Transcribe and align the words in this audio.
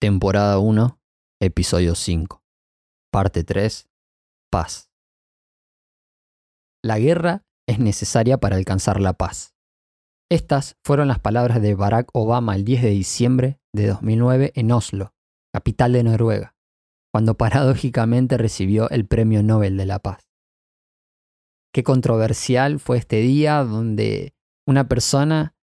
temporada 0.00 0.58
1, 0.58 1.00
episodio 1.40 1.94
5, 1.94 2.42
parte 3.10 3.44
3, 3.44 3.88
paz. 4.50 4.90
La 6.82 6.98
guerra 6.98 7.44
es 7.66 7.78
necesaria 7.78 8.38
para 8.38 8.56
alcanzar 8.56 9.00
la 9.00 9.14
paz. 9.14 9.54
Estas 10.30 10.76
fueron 10.84 11.08
las 11.08 11.20
palabras 11.20 11.62
de 11.62 11.74
Barack 11.74 12.10
Obama 12.12 12.54
el 12.56 12.64
10 12.64 12.82
de 12.82 12.90
diciembre 12.90 13.60
de 13.72 13.86
2009 13.88 14.52
en 14.54 14.72
Oslo, 14.72 15.14
capital 15.52 15.92
de 15.92 16.02
Noruega, 16.02 16.54
cuando 17.12 17.36
paradójicamente 17.36 18.36
recibió 18.36 18.90
el 18.90 19.06
Premio 19.06 19.42
Nobel 19.42 19.76
de 19.76 19.86
la 19.86 19.98
Paz. 20.00 20.28
Qué 21.72 21.82
controversial 21.82 22.78
fue 22.78 22.98
este 22.98 23.16
día 23.16 23.64
donde 23.64 24.34
una 24.66 24.88
persona 24.88 25.56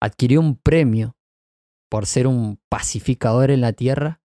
adquirió 0.00 0.40
un 0.40 0.56
premio 0.56 1.16
por 1.88 2.06
ser 2.06 2.26
un 2.26 2.60
pacificador 2.68 3.50
en 3.50 3.60
la 3.60 3.72
tierra, 3.72 4.20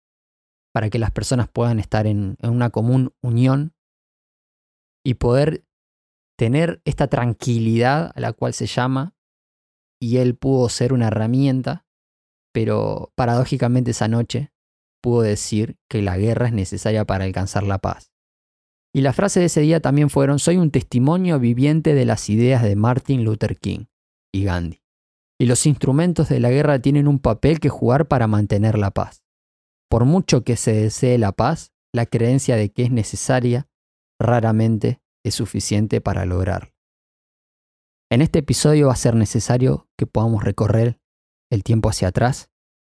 para 0.73 0.91
que 0.91 0.99
las 0.99 1.11
personas 1.11 1.48
puedan 1.48 1.79
estar 1.79 2.07
en, 2.07 2.37
una 2.43 2.70
común 2.70 3.15
unión 3.23 3.75
y 5.05 5.15
poder 5.15 5.65
tener 6.39 6.80
esta 6.84 7.09
tranquilidad 7.09 8.12
a 8.15 8.20
la 8.20 8.33
cual 8.33 8.55
se 8.55 8.67
llama, 8.67 9.15
y 10.01 10.17
él 10.17 10.34
pudo 10.34 10.69
ser 10.69 10.93
una 10.93 11.09
herramienta, 11.09 11.87
pero 12.53 13.12
paradójicamente 13.15 13.92
esa 13.92 14.09
noche 14.09 14.53
pudo 15.01 15.23
decir 15.23 15.79
que 15.89 16.03
la 16.03 16.17
guerra 16.17 16.47
es 16.47 16.53
necesaria 16.53 17.05
para 17.05 17.25
alcanzar 17.25 17.62
la 17.65 17.79
paz. 17.79 18.12
Y 18.95 19.01
la 19.01 19.12
frase 19.12 19.41
de 19.41 19.47
ese 19.47 19.61
día 19.61 19.81
también 19.81 20.11
fueron, 20.11 20.39
soy 20.39 20.56
un 20.56 20.70
testimonio 20.70 21.39
viviente 21.39 21.95
de 21.95 22.05
las 22.05 22.29
ideas 22.29 22.62
de 22.62 22.77
Martin 22.77 23.25
Luther 23.25 23.56
King 23.59 23.87
y 24.33 24.45
Gandhi 24.45 24.81
y 25.42 25.46
los 25.46 25.66
instrumentos 25.66 26.28
de 26.28 26.38
la 26.38 26.51
guerra 26.51 26.78
tienen 26.78 27.09
un 27.09 27.19
papel 27.19 27.59
que 27.59 27.69
jugar 27.69 28.06
para 28.06 28.28
mantener 28.28 28.78
la 28.78 28.92
paz. 28.92 29.24
Por 29.91 30.05
mucho 30.05 30.45
que 30.45 30.55
se 30.55 30.73
desee 30.73 31.19
la 31.19 31.33
paz, 31.33 31.73
la 31.92 32.06
creencia 32.06 32.55
de 32.55 32.70
que 32.70 32.84
es 32.84 32.92
necesaria 32.92 33.67
raramente 34.20 35.02
es 35.25 35.34
suficiente 35.34 36.00
para 36.00 36.27
lograrla. 36.27 36.72
En 38.08 38.22
este 38.22 38.39
episodio 38.39 38.86
va 38.86 38.92
a 38.92 38.97
ser 38.97 39.17
necesario 39.17 39.89
que 39.98 40.06
podamos 40.06 40.44
recorrer 40.44 41.00
el 41.50 41.64
tiempo 41.64 41.89
hacia 41.89 42.06
atrás, 42.06 42.48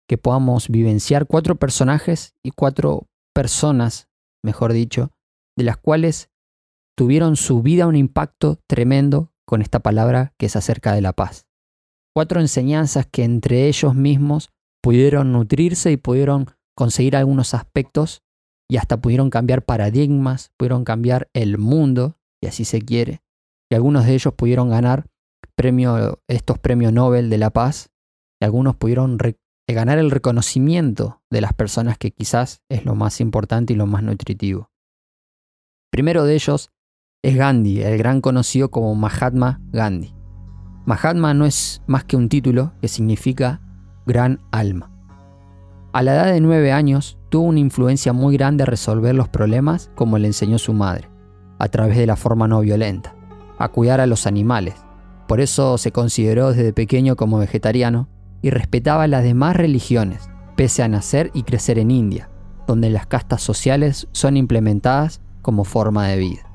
que 0.09 0.17
podamos 0.17 0.71
vivenciar 0.71 1.27
cuatro 1.27 1.57
personajes 1.57 2.35
y 2.43 2.53
cuatro 2.53 3.09
personas, 3.35 4.09
mejor 4.43 4.73
dicho, 4.73 5.13
de 5.55 5.65
las 5.65 5.77
cuales 5.77 6.31
tuvieron 6.97 7.37
su 7.37 7.61
vida 7.61 7.87
un 7.87 7.97
impacto 7.97 8.59
tremendo 8.67 9.35
con 9.47 9.61
esta 9.61 9.81
palabra 9.81 10.33
que 10.39 10.47
es 10.47 10.57
acerca 10.57 10.95
de 10.95 11.03
la 11.03 11.13
paz 11.13 11.48
cuatro 12.15 12.41
enseñanzas 12.41 13.07
que 13.07 13.25
entre 13.25 13.69
ellos 13.69 13.95
mismos 13.95 14.51
pudieron 14.83 15.33
nutrirse 15.33 15.93
y 15.93 15.97
pudieron 15.97 16.47
conseguir 16.77 17.17
algunos 17.17 17.55
aspectos 17.55 18.23
y 18.71 18.77
hasta 18.77 19.01
pudieron 19.01 19.31
cambiar 19.31 19.63
paradigmas, 19.65 20.53
pudieron 20.57 20.85
cambiar 20.85 21.29
el 21.33 21.59
mundo, 21.59 22.19
y 22.43 22.47
así 22.47 22.65
se 22.65 22.83
quiere. 22.83 23.23
Y 23.71 23.75
algunos 23.75 24.07
de 24.07 24.15
ellos 24.15 24.35
pudieron 24.35 24.69
ganar 24.69 25.07
premio, 25.55 26.21
estos 26.29 26.59
premios 26.59 26.93
Nobel 26.93 27.31
de 27.31 27.39
la 27.39 27.51
Paz, 27.51 27.91
y 28.41 28.45
algunos 28.45 28.77
pudieron 28.77 29.19
ganar 29.67 29.99
el 29.99 30.11
reconocimiento 30.11 31.23
de 31.31 31.41
las 31.41 31.53
personas 31.53 31.99
que 31.99 32.11
quizás 32.11 32.63
es 32.69 32.85
lo 32.85 32.95
más 32.95 33.21
importante 33.21 33.73
y 33.73 33.77
lo 33.77 33.87
más 33.87 34.03
nutritivo. 34.03 34.71
Primero 35.91 36.25
de 36.25 36.35
ellos 36.35 36.71
es 37.25 37.37
Gandhi, 37.37 37.83
el 37.83 37.99
gran 37.99 38.21
conocido 38.21 38.71
como 38.71 38.95
Mahatma 38.95 39.61
Gandhi. 39.73 40.18
Mahatma 40.89 41.35
no 41.35 41.45
es 41.45 41.83
más 41.87 42.05
que 42.05 42.17
un 42.17 42.31
título 42.31 42.73
que 42.81 42.89
significa 42.89 43.61
gran 44.07 44.41
alma. 44.51 44.91
A 45.93 46.03
la 46.03 46.15
edad 46.15 46.33
de 46.33 46.41
nueve 46.41 46.73
años 46.73 47.19
tuvo 47.29 47.45
una 47.45 47.61
influencia 47.61 48.15
muy 48.15 48.39
grande 48.39 48.63
a 48.63 48.67
resolver 48.67 49.15
los 49.15 49.29
problemas 49.29 49.91
como 49.95 50.17
le 50.17 50.29
enseñó 50.29 50.57
su 50.57 50.73
madre, 50.73 51.11
a 51.59 51.69
través 51.69 51.99
de 51.99 52.07
la 52.07 52.17
forma 52.17 52.49
no 52.49 52.61
violenta, 52.61 53.15
a 53.59 53.69
cuidar 53.69 54.01
a 54.01 54.07
los 54.07 54.27
animales. 54.27 54.77
Por 55.27 55.43
eso 55.43 55.77
se 55.77 55.93
consideró 55.93 56.55
desde 56.55 56.73
pequeño 56.73 57.17
como 57.17 57.37
vegetariano 57.37 58.09
y 58.41 58.49
respetaba 58.49 59.07
las 59.09 59.25
demás 59.25 59.57
religiones, 59.57 60.31
pese 60.57 60.83
a 60.83 60.89
nacer 60.89 61.31
y 61.35 61.43
crecer 61.43 61.79
en 61.79 61.91
India, 61.91 62.31
donde 62.67 62.89
las 62.89 63.07
castas 63.07 63.43
sociales 63.43 64.09
son 64.13 64.39
implementadas 64.39 65.21
como 65.43 65.65
forma 65.65 66.09
de 66.09 66.17
vida. 66.17 66.48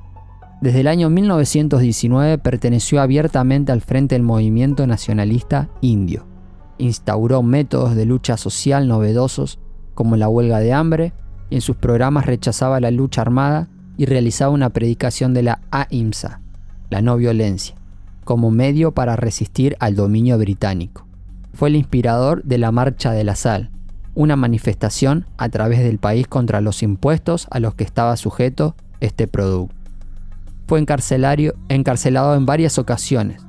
Desde 0.63 0.79
el 0.79 0.87
año 0.87 1.09
1919 1.09 2.37
perteneció 2.37 3.01
abiertamente 3.01 3.73
al 3.73 3.81
frente 3.81 4.15
del 4.15 4.23
movimiento 4.23 4.87
nacionalista 4.87 5.67
indio. 5.81 6.25
Instauró 6.77 7.43
métodos 7.43 7.95
de 7.95 8.05
lucha 8.05 8.37
social 8.37 8.87
novedosos 8.87 9.59
como 9.93 10.15
la 10.15 10.29
huelga 10.29 10.59
de 10.59 10.71
hambre 10.71 11.11
y 11.49 11.55
en 11.55 11.61
sus 11.61 11.75
programas 11.75 12.27
rechazaba 12.27 12.79
la 12.79 12.91
lucha 12.91 13.19
armada 13.19 13.67
y 13.97 14.05
realizaba 14.05 14.53
una 14.53 14.69
predicación 14.69 15.33
de 15.33 15.43
la 15.43 15.59
AIMSA, 15.69 16.39
la 16.89 17.01
no 17.01 17.17
violencia, 17.17 17.75
como 18.23 18.49
medio 18.49 18.93
para 18.93 19.17
resistir 19.17 19.75
al 19.81 19.97
dominio 19.97 20.37
británico. 20.37 21.05
Fue 21.53 21.67
el 21.67 21.75
inspirador 21.75 22.41
de 22.45 22.57
la 22.57 22.71
Marcha 22.71 23.11
de 23.11 23.25
la 23.25 23.35
Sal, 23.35 23.69
una 24.15 24.37
manifestación 24.37 25.25
a 25.35 25.49
través 25.49 25.79
del 25.79 25.97
país 25.97 26.25
contra 26.25 26.61
los 26.61 26.83
impuestos 26.83 27.47
a 27.51 27.59
los 27.59 27.75
que 27.75 27.83
estaba 27.83 28.15
sujeto 28.15 28.77
este 29.01 29.27
producto 29.27 29.82
fue 30.67 30.79
encarcelado 30.79 32.35
en 32.35 32.45
varias 32.45 32.77
ocasiones. 32.77 33.41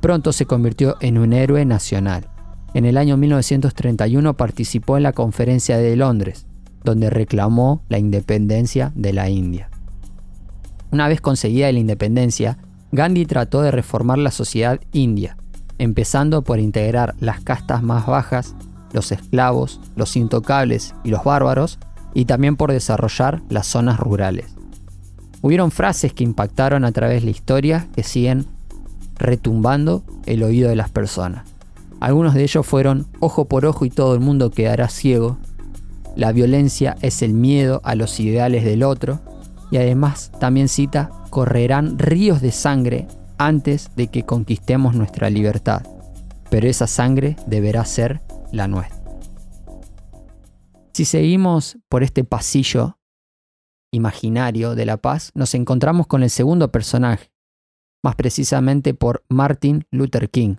Pronto 0.00 0.32
se 0.32 0.46
convirtió 0.46 0.96
en 1.00 1.18
un 1.18 1.32
héroe 1.32 1.64
nacional. 1.64 2.28
En 2.74 2.86
el 2.86 2.96
año 2.96 3.16
1931 3.16 4.36
participó 4.36 4.96
en 4.96 5.02
la 5.02 5.12
Conferencia 5.12 5.76
de 5.78 5.94
Londres, 5.94 6.46
donde 6.84 7.10
reclamó 7.10 7.82
la 7.88 7.98
independencia 7.98 8.92
de 8.94 9.12
la 9.12 9.28
India. 9.28 9.70
Una 10.90 11.08
vez 11.08 11.20
conseguida 11.20 11.70
la 11.70 11.78
independencia, 11.78 12.58
Gandhi 12.90 13.26
trató 13.26 13.62
de 13.62 13.70
reformar 13.70 14.18
la 14.18 14.30
sociedad 14.30 14.80
india, 14.92 15.36
empezando 15.78 16.42
por 16.42 16.58
integrar 16.58 17.14
las 17.20 17.40
castas 17.40 17.82
más 17.82 18.06
bajas, 18.06 18.54
los 18.92 19.12
esclavos, 19.12 19.80
los 19.96 20.16
intocables 20.16 20.94
y 21.02 21.10
los 21.10 21.24
bárbaros, 21.24 21.78
y 22.14 22.26
también 22.26 22.56
por 22.56 22.72
desarrollar 22.72 23.40
las 23.48 23.66
zonas 23.66 23.98
rurales. 23.98 24.54
Hubieron 25.42 25.72
frases 25.72 26.14
que 26.14 26.24
impactaron 26.24 26.84
a 26.84 26.92
través 26.92 27.20
de 27.20 27.26
la 27.26 27.30
historia 27.32 27.88
que 27.94 28.04
siguen 28.04 28.46
retumbando 29.16 30.04
el 30.24 30.44
oído 30.44 30.68
de 30.68 30.76
las 30.76 30.88
personas. 30.88 31.44
Algunos 32.00 32.34
de 32.34 32.44
ellos 32.44 32.64
fueron 32.64 33.06
ojo 33.20 33.46
por 33.46 33.66
ojo 33.66 33.84
y 33.84 33.90
todo 33.90 34.14
el 34.14 34.20
mundo 34.20 34.50
quedará 34.50 34.88
ciego. 34.88 35.38
La 36.16 36.32
violencia 36.32 36.96
es 37.02 37.22
el 37.22 37.32
miedo 37.32 37.80
a 37.84 37.94
los 37.94 38.18
ideales 38.20 38.64
del 38.64 38.82
otro. 38.82 39.20
Y 39.70 39.78
además 39.78 40.30
también 40.38 40.68
cita, 40.68 41.10
correrán 41.30 41.98
ríos 41.98 42.40
de 42.40 42.52
sangre 42.52 43.08
antes 43.38 43.90
de 43.96 44.08
que 44.08 44.24
conquistemos 44.24 44.94
nuestra 44.94 45.30
libertad. 45.30 45.82
Pero 46.50 46.68
esa 46.68 46.86
sangre 46.86 47.36
deberá 47.46 47.84
ser 47.84 48.20
la 48.52 48.68
nuestra. 48.68 49.00
Si 50.92 51.04
seguimos 51.04 51.78
por 51.88 52.02
este 52.02 52.22
pasillo 52.22 52.98
imaginario 53.92 54.74
de 54.74 54.86
la 54.86 54.96
paz, 54.96 55.30
nos 55.34 55.54
encontramos 55.54 56.08
con 56.08 56.24
el 56.24 56.30
segundo 56.30 56.72
personaje, 56.72 57.30
más 58.02 58.16
precisamente 58.16 58.94
por 58.94 59.22
Martin 59.28 59.86
Luther 59.92 60.28
King, 60.28 60.56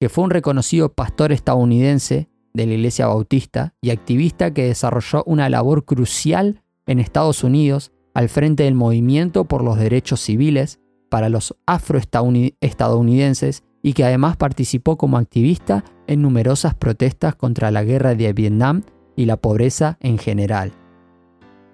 que 0.00 0.08
fue 0.08 0.24
un 0.24 0.30
reconocido 0.30 0.94
pastor 0.94 1.32
estadounidense 1.32 2.30
de 2.54 2.66
la 2.66 2.72
Iglesia 2.74 3.06
Bautista 3.08 3.74
y 3.80 3.90
activista 3.90 4.54
que 4.54 4.64
desarrolló 4.64 5.22
una 5.26 5.50
labor 5.50 5.84
crucial 5.84 6.62
en 6.86 7.00
Estados 7.00 7.44
Unidos 7.44 7.92
al 8.14 8.28
frente 8.28 8.62
del 8.64 8.74
movimiento 8.74 9.44
por 9.44 9.62
los 9.64 9.78
derechos 9.78 10.20
civiles 10.20 10.80
para 11.08 11.28
los 11.28 11.56
afroestadounidenses 11.66 13.64
y 13.82 13.92
que 13.94 14.04
además 14.04 14.36
participó 14.36 14.96
como 14.96 15.18
activista 15.18 15.84
en 16.06 16.22
numerosas 16.22 16.74
protestas 16.74 17.34
contra 17.34 17.70
la 17.70 17.84
guerra 17.84 18.14
de 18.14 18.32
Vietnam 18.32 18.82
y 19.16 19.26
la 19.26 19.36
pobreza 19.36 19.98
en 20.00 20.18
general. 20.18 20.72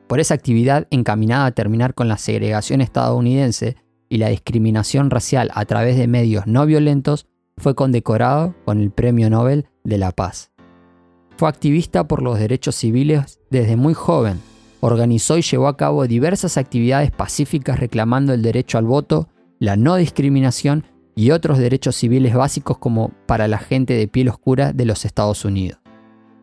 Por 0.08 0.20
esa 0.20 0.34
actividad 0.34 0.88
encaminada 0.90 1.44
a 1.44 1.52
terminar 1.52 1.94
con 1.94 2.08
la 2.08 2.16
segregación 2.16 2.81
estadounidense 2.81 3.76
y 4.08 4.16
la 4.16 4.31
discriminación 4.31 5.10
racial 5.10 5.50
a 5.55 5.66
través 5.66 5.99
de 5.99 6.06
medios 6.06 6.46
no 6.46 6.64
violentos, 6.64 7.26
fue 7.58 7.75
condecorado 7.75 8.55
con 8.64 8.81
el 8.81 8.90
Premio 8.90 9.28
Nobel 9.28 9.66
de 9.84 9.99
la 9.99 10.12
Paz. 10.12 10.50
Fue 11.37 11.49
activista 11.49 12.08
por 12.08 12.22
los 12.22 12.38
derechos 12.38 12.75
civiles 12.75 13.38
desde 13.50 13.76
muy 13.76 13.93
joven. 13.93 14.40
Organizó 14.81 15.37
y 15.37 15.43
llevó 15.43 15.69
a 15.69 15.76
cabo 15.76 16.06
diversas 16.06 16.56
actividades 16.56 17.10
pacíficas 17.10 17.78
reclamando 17.78 18.32
el 18.32 18.43
derecho 18.43 18.78
al 18.78 18.87
voto, 18.87 19.28
la 19.58 19.76
no 19.76 19.96
discriminación 19.96 20.84
y 21.16 21.32
otros 21.32 21.58
derechos 21.58 21.96
civiles 21.96 22.34
básicos 22.34 22.78
como 22.78 23.10
para 23.26 23.46
la 23.46 23.58
gente 23.58 23.93
de 23.94 24.08
piel 24.08 24.31
oscura 24.31 24.72
de 24.72 24.87
los 24.87 25.05
Estados 25.05 25.44
Unidos. 25.44 25.81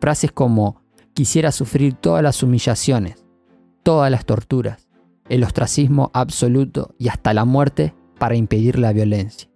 Frases 0.00 0.30
como 0.30 0.82
quisiera 1.14 1.50
sufrir 1.50 1.94
todas 1.94 2.22
las 2.22 2.42
humillaciones, 2.42 3.25
todas 3.86 4.10
las 4.10 4.26
torturas, 4.26 4.88
el 5.28 5.44
ostracismo 5.44 6.10
absoluto 6.12 6.96
y 6.98 7.06
hasta 7.06 7.32
la 7.32 7.44
muerte 7.44 7.94
para 8.18 8.34
impedir 8.34 8.80
la 8.80 8.92
violencia. 8.92 9.48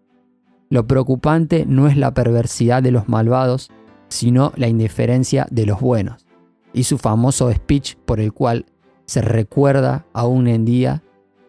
Lo 0.68 0.86
preocupante 0.86 1.66
no 1.66 1.88
es 1.88 1.96
la 1.96 2.14
perversidad 2.14 2.80
de 2.80 2.92
los 2.92 3.08
malvados, 3.08 3.72
sino 4.06 4.52
la 4.54 4.68
indiferencia 4.68 5.48
de 5.50 5.66
los 5.66 5.80
buenos. 5.80 6.24
y 6.72 6.84
su 6.84 6.98
famoso 6.98 7.52
speech 7.52 7.96
por 7.96 8.20
el 8.20 8.32
cual 8.32 8.66
se 9.04 9.20
recuerda 9.20 10.06
aún 10.12 10.46
en 10.46 10.64
día, 10.64 11.02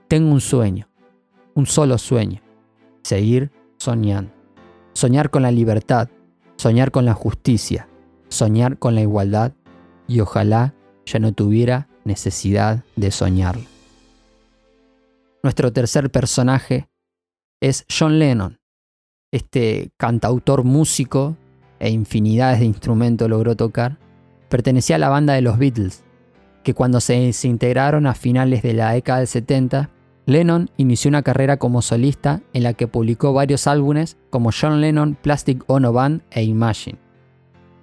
tengo 0.08 0.32
un 0.32 0.42
sueño, 0.42 0.90
un 1.54 1.68
solo 1.68 2.00
sueño, 2.00 2.42
seguir 3.04 3.52
soñando. 3.78 4.32
Soñar 4.94 5.30
con 5.30 5.44
la 5.44 5.52
libertad, 5.52 6.10
soñar 6.56 6.90
con 6.90 7.06
la 7.06 7.14
justicia, 7.14 7.88
soñar 8.30 8.80
con 8.80 8.96
la 8.96 9.02
igualdad 9.02 9.52
y 10.08 10.22
ojalá 10.22 10.74
ya 11.06 11.20
no 11.20 11.32
tuviera 11.32 11.88
necesidad 12.04 12.84
de 12.96 13.12
soñarlo. 13.12 13.66
Nuestro 15.44 15.74
tercer 15.74 16.10
personaje 16.12 16.88
es 17.60 17.86
John 17.90 18.20
Lennon, 18.20 18.62
este 19.32 19.92
cantautor 19.96 20.66
músico 20.66 21.38
e 21.80 21.90
infinidades 21.90 22.60
de 22.60 22.66
instrumentos 22.66 23.30
logró 23.30 23.56
tocar, 23.56 23.98
pertenecía 24.50 24.98
a 24.98 25.00
la 25.00 25.08
banda 25.08 25.34
de 25.34 25.42
los 25.42 25.58
Beatles, 25.58 26.04
que 26.64 26.74
cuando 26.74 27.00
se 27.00 27.14
desintegraron 27.14 28.08
a 28.08 28.14
finales 28.14 28.62
de 28.62 28.74
la 28.74 28.92
década 28.92 29.20
del 29.20 29.28
70, 29.28 29.90
Lennon 30.26 30.70
inició 30.76 31.10
una 31.10 31.24
carrera 31.24 31.58
como 31.58 31.82
solista 31.82 32.42
en 32.54 32.64
la 32.64 32.74
que 32.74 32.88
publicó 32.88 33.32
varios 33.32 33.68
álbumes 33.68 34.18
como 34.30 34.52
John 34.52 34.82
Lennon, 34.82 35.16
Plastic 35.16 35.64
Ono 35.68 35.94
Band 35.94 36.22
e 36.30 36.44
Imagine. 36.44 37.00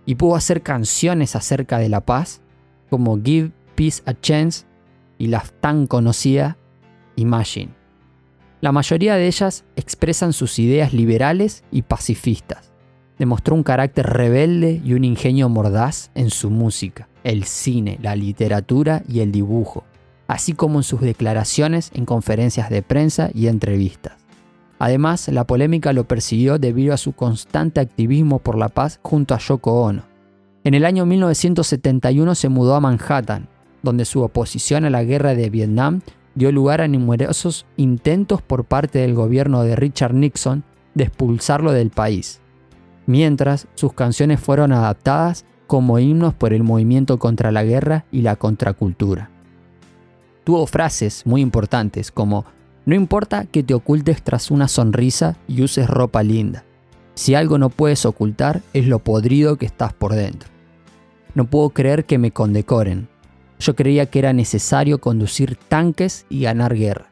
Y 0.04 0.16
pudo 0.16 0.36
hacer 0.36 0.62
canciones 0.62 1.34
acerca 1.34 1.78
de 1.78 1.88
la 1.88 2.02
paz, 2.02 2.42
como 2.90 3.18
Give 3.22 3.52
Peace 3.78 4.02
a 4.06 4.20
Chance 4.20 4.66
y 5.18 5.28
la 5.28 5.44
tan 5.60 5.86
conocida 5.86 6.58
Imagine. 7.14 7.70
La 8.60 8.72
mayoría 8.72 9.14
de 9.14 9.28
ellas 9.28 9.64
expresan 9.76 10.32
sus 10.32 10.58
ideas 10.58 10.92
liberales 10.92 11.62
y 11.70 11.82
pacifistas. 11.82 12.72
Demostró 13.20 13.54
un 13.54 13.62
carácter 13.62 14.06
rebelde 14.06 14.80
y 14.84 14.94
un 14.94 15.04
ingenio 15.04 15.48
mordaz 15.48 16.10
en 16.16 16.30
su 16.30 16.50
música, 16.50 17.08
el 17.22 17.44
cine, 17.44 18.00
la 18.02 18.16
literatura 18.16 19.04
y 19.08 19.20
el 19.20 19.30
dibujo, 19.30 19.84
así 20.26 20.54
como 20.54 20.80
en 20.80 20.84
sus 20.84 21.00
declaraciones 21.00 21.92
en 21.94 22.04
conferencias 22.04 22.70
de 22.70 22.82
prensa 22.82 23.30
y 23.32 23.46
entrevistas. 23.46 24.14
Además, 24.80 25.28
la 25.28 25.44
polémica 25.44 25.92
lo 25.92 26.08
persiguió 26.08 26.58
debido 26.58 26.94
a 26.94 26.98
su 26.98 27.12
constante 27.12 27.78
activismo 27.78 28.40
por 28.40 28.58
la 28.58 28.70
paz 28.70 28.98
junto 29.04 29.34
a 29.34 29.38
Yoko 29.38 29.82
Ono. 29.82 30.02
En 30.64 30.74
el 30.74 30.84
año 30.84 31.06
1971 31.06 32.34
se 32.34 32.48
mudó 32.48 32.74
a 32.74 32.80
Manhattan, 32.80 33.48
donde 33.82 34.04
su 34.04 34.22
oposición 34.22 34.84
a 34.84 34.90
la 34.90 35.04
guerra 35.04 35.34
de 35.34 35.50
Vietnam 35.50 36.00
dio 36.34 36.52
lugar 36.52 36.80
a 36.80 36.88
numerosos 36.88 37.66
intentos 37.76 38.42
por 38.42 38.64
parte 38.64 39.00
del 39.00 39.14
gobierno 39.14 39.62
de 39.62 39.76
Richard 39.76 40.14
Nixon 40.14 40.64
de 40.94 41.04
expulsarlo 41.04 41.72
del 41.72 41.90
país, 41.90 42.40
mientras 43.06 43.66
sus 43.74 43.92
canciones 43.92 44.40
fueron 44.40 44.72
adaptadas 44.72 45.44
como 45.66 45.98
himnos 45.98 46.34
por 46.34 46.52
el 46.52 46.62
movimiento 46.62 47.18
contra 47.18 47.52
la 47.52 47.64
guerra 47.64 48.04
y 48.10 48.22
la 48.22 48.36
contracultura. 48.36 49.30
Tuvo 50.44 50.66
frases 50.66 51.26
muy 51.26 51.40
importantes 51.42 52.10
como 52.10 52.46
no 52.86 52.94
importa 52.94 53.44
que 53.44 53.62
te 53.62 53.74
ocultes 53.74 54.22
tras 54.22 54.50
una 54.50 54.66
sonrisa 54.66 55.36
y 55.46 55.62
uses 55.62 55.90
ropa 55.90 56.22
linda. 56.22 56.64
Si 57.12 57.34
algo 57.34 57.58
no 57.58 57.68
puedes 57.68 58.06
ocultar 58.06 58.62
es 58.72 58.86
lo 58.86 59.00
podrido 59.00 59.56
que 59.56 59.66
estás 59.66 59.92
por 59.92 60.14
dentro. 60.14 60.48
No 61.34 61.44
puedo 61.44 61.68
creer 61.68 62.06
que 62.06 62.16
me 62.16 62.30
condecoren. 62.30 63.08
Yo 63.58 63.74
creía 63.74 64.06
que 64.06 64.18
era 64.18 64.32
necesario 64.32 65.00
conducir 65.00 65.56
tanques 65.56 66.26
y 66.28 66.42
ganar 66.42 66.74
guerra. 66.74 67.10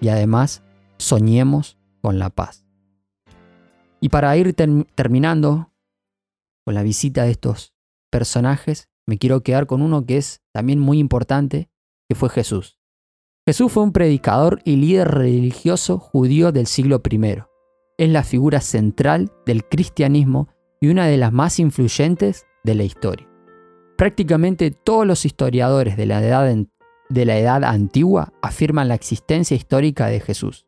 Y 0.00 0.08
además, 0.08 0.62
soñemos 0.98 1.78
con 2.02 2.18
la 2.18 2.30
paz. 2.30 2.66
Y 4.00 4.10
para 4.10 4.36
ir 4.36 4.54
terminando 4.54 5.72
con 6.64 6.74
la 6.74 6.82
visita 6.82 7.24
de 7.24 7.30
estos 7.30 7.74
personajes, 8.10 8.88
me 9.06 9.18
quiero 9.18 9.42
quedar 9.42 9.66
con 9.66 9.82
uno 9.82 10.04
que 10.04 10.18
es 10.18 10.42
también 10.52 10.78
muy 10.78 10.98
importante, 10.98 11.70
que 12.08 12.14
fue 12.14 12.28
Jesús. 12.28 12.78
Jesús 13.46 13.70
fue 13.70 13.84
un 13.84 13.92
predicador 13.92 14.60
y 14.64 14.76
líder 14.76 15.08
religioso 15.08 15.98
judío 15.98 16.50
del 16.50 16.66
siglo 16.66 17.00
I. 17.08 17.42
Es 17.98 18.10
la 18.10 18.24
figura 18.24 18.60
central 18.60 19.32
del 19.46 19.64
cristianismo 19.64 20.48
y 20.80 20.88
una 20.88 21.06
de 21.06 21.16
las 21.16 21.32
más 21.32 21.58
influyentes 21.60 22.46
de 22.64 22.74
la 22.74 22.82
historia. 22.82 23.28
Prácticamente 23.96 24.70
todos 24.70 25.06
los 25.06 25.24
historiadores 25.24 25.96
de 25.96 26.06
la, 26.06 26.20
edad, 26.20 27.64
antigua 27.64 28.32
afirman 28.42 28.88
la 28.88 28.94
existencia 28.94 29.56
histórica 29.56 30.06
de 30.08 30.20
Jesús. 30.20 30.66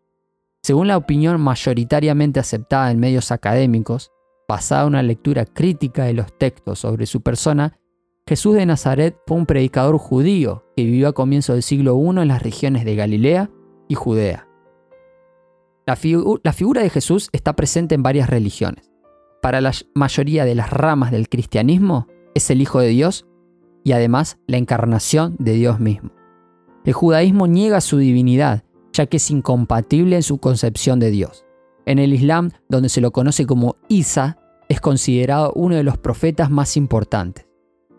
Según 0.63 0.89
la 0.89 0.97
opinión 0.97 1.41
mayoritariamente 1.41 2.41
aceptada 2.41 2.91
en 2.91 2.99
medios 2.99 3.31
académicos, 3.31 4.11
basada 4.49 4.83
en 4.83 4.89
una 4.89 5.03
lectura 5.03 5.45
crítica 5.45 6.05
de 6.05 6.15
los 6.15 6.37
textos 6.39 6.79
sobre 6.79 7.05
su 7.05 7.21
persona, 7.21 7.79
Jesús 8.27 8.55
de 8.55 8.67
Nazaret 8.67 9.17
fue 9.27 9.37
un 9.37 9.47
predicador 9.47 9.99
judío 9.99 10.65
que 10.75 10.85
vivió 10.85 11.09
a 11.09 11.13
comienzos 11.13 11.55
del 11.55 11.63
siglo 11.63 11.99
I 11.99 12.21
en 12.21 12.29
las 12.29 12.43
regiones 12.43 12.85
de 12.85 12.97
Galilea 12.97 13.51
y 13.89 13.95
Judea. 13.95 14.49
La, 15.87 15.97
figura 15.97 16.83
de 16.83 16.91
Jesús 16.91 17.31
está 17.33 17.57
presente 17.57 17.95
en 17.95 18.03
varias 18.03 18.29
religiones. 18.29 18.91
Para 19.41 19.63
la 19.63 19.73
mayoría 19.95 20.45
de 20.45 20.55
las 20.55 20.69
ramas 20.69 21.11
del 21.11 21.31
cristianismo, 21.31 22.07
es 22.35 22.51
el 22.51 22.61
Hijo 22.61 22.81
de 22.81 22.89
Dios 22.89 23.27
y 23.85 23.93
además 23.93 24.39
la 24.47 24.57
encarnación 24.57 25.37
de 25.39 25.53
Dios 25.53 25.81
mismo. 25.81 26.11
El 26.85 26.93
judaísmo 26.93 27.47
niega 27.47 27.81
su 27.81 27.99
divinidad, 27.99 28.65
ya 28.93 29.07
que 29.07 29.19
es 29.19 29.31
incompatible 29.31 30.17
en 30.17 30.23
su 30.23 30.39
concepción 30.39 30.99
de 30.99 31.11
Dios. 31.11 31.45
En 31.87 31.99
el 31.99 32.13
Islam, 32.13 32.51
donde 32.69 32.89
se 32.89 33.01
lo 33.01 33.13
conoce 33.13 33.47
como 33.47 33.77
Isa, 33.89 34.39
es 34.69 34.81
considerado 34.81 35.53
uno 35.55 35.77
de 35.77 35.83
los 35.83 35.97
profetas 35.99 36.51
más 36.51 36.77
importantes, 36.77 37.47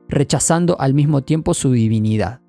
rechazando 0.07 0.79
al 0.79 0.93
mismo 0.93 1.21
tiempo 1.21 1.53
su 1.53 1.71
divinidad. 1.71 2.41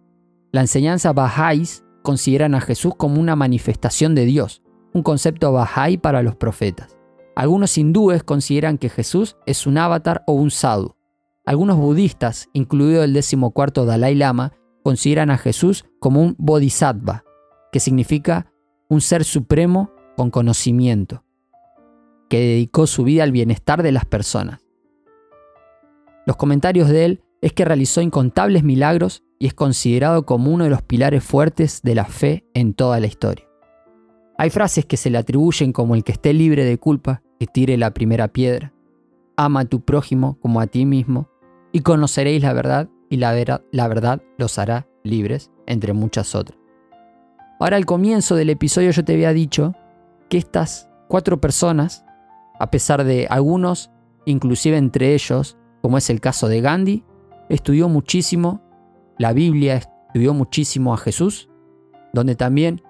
La 0.53 0.61
enseñanza 0.61 1.13
Bahá'ís 1.13 1.85
consideran 2.03 2.55
a 2.55 2.61
Jesús 2.61 2.95
como 2.97 3.21
una 3.21 3.37
manifestación 3.37 4.15
de 4.15 4.25
Dios, 4.25 4.63
un 4.93 5.03
concepto 5.03 5.53
Bahá'í 5.53 5.99
para 5.99 6.23
los 6.23 6.37
profetas. 6.37 6.97
Algunos 7.37 7.79
hindúes 7.79 8.23
consideran 8.23 8.77
que 8.77 8.89
Jesús 8.89 9.37
es 9.47 9.67
un 9.67 9.79
avatar 9.79 10.25
o 10.27 10.33
un 10.33 10.51
sadhu, 10.51 10.97
algunos 11.45 11.79
budistas, 11.79 12.49
incluido 12.53 13.03
el 13.03 13.13
decimocuarto 13.13 13.85
Dalai 13.85 14.15
Lama, 14.15 14.53
consideran 14.83 15.31
a 15.31 15.39
Jesús 15.39 15.85
como 15.99 16.23
un 16.23 16.37
bodhisattva, 16.39 17.25
que 17.73 17.81
significa 17.81 18.53
un 18.89 19.01
ser 19.01 19.25
supremo 19.25 19.93
con 20.17 20.31
conocimiento, 20.31 21.25
que 22.29 22.39
dedicó 22.41 22.87
su 22.87 23.05
vida 23.05 23.23
al 23.23 23.33
bienestar 23.33 23.83
de 23.83 23.93
las 23.93 24.05
personas. 24.05 24.61
Los 26.27 26.37
comentarios 26.37 26.89
de 26.89 27.05
él 27.05 27.25
es 27.41 27.53
que 27.53 27.65
realizó 27.65 28.01
incontables 28.03 28.63
milagros 28.63 29.23
y 29.39 29.47
es 29.47 29.55
considerado 29.55 30.27
como 30.27 30.53
uno 30.53 30.65
de 30.65 30.71
los 30.71 30.83
pilares 30.83 31.25
fuertes 31.25 31.81
de 31.83 31.95
la 31.95 32.05
fe 32.05 32.45
en 32.55 32.75
toda 32.75 33.01
la 33.01 33.07
historia. 33.07 33.47
Hay 34.37 34.51
frases 34.51 34.85
que 34.87 34.97
se 34.97 35.11
le 35.11 35.19
atribuyen 35.19 35.73
como 35.73 35.95
el 35.95 36.05
que 36.05 36.13
esté 36.13 36.33
libre 36.33 36.65
de 36.65 36.79
culpa, 36.79 37.23
que 37.39 37.47
tire 37.47 37.77
la 37.77 37.93
primera 37.93 38.29
piedra, 38.29 38.73
ama 39.37 39.61
a 39.61 39.65
tu 39.65 39.81
prójimo 39.81 40.39
como 40.41 40.61
a 40.61 40.67
ti 40.67 40.85
mismo, 40.85 41.29
y 41.73 41.81
conoceréis 41.81 42.43
la 42.43 42.53
verdad, 42.53 42.89
y 43.09 43.17
la, 43.17 43.63
la 43.73 43.89
verdad 43.89 44.23
los 44.39 44.59
hará 44.59 44.87
libres, 45.03 45.51
entre 45.67 45.93
muchas 45.93 46.35
otras. 46.35 46.59
Ahora 47.59 47.77
al 47.77 47.87
comienzo 47.87 48.37
del 48.37 48.51
episodio 48.51 48.91
yo 48.91 49.05
te 49.05 49.13
había 49.13 49.33
dicho 49.33 49.75
que 50.29 50.39
estas 50.39 50.89
cuatro 51.09 51.41
personas, 51.41 52.05
a 52.59 52.71
pesar 52.71 53.05
de 53.05 53.27
algunos, 53.29 53.91
inclusive 54.25 54.77
entre 54.77 55.15
ellos, 55.15 55.59
como 55.83 55.99
es 55.99 56.09
el 56.09 56.21
caso 56.21 56.49
de 56.49 56.61
Gandhi, 56.61 57.05
estudió 57.49 57.89
muchísimo 57.89 58.63
la 59.19 59.33
Biblia, 59.33 59.77
estudió 60.07 60.33
muchísimo 60.33 60.95
a 60.95 60.97
Jesús, 60.97 61.51
donde 62.13 62.35
también 62.35 62.83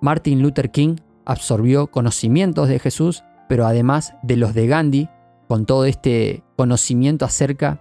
Martin 0.00 0.42
Luther 0.42 0.70
King 0.70 0.96
absorbió 1.24 1.86
conocimientos 1.86 2.68
de 2.68 2.78
Jesús, 2.78 3.24
pero 3.48 3.66
además 3.66 4.14
de 4.22 4.36
los 4.36 4.52
de 4.54 4.66
Gandhi, 4.66 5.08
con 5.48 5.66
todo 5.66 5.84
este 5.84 6.42
conocimiento 6.56 7.24
acerca 7.24 7.80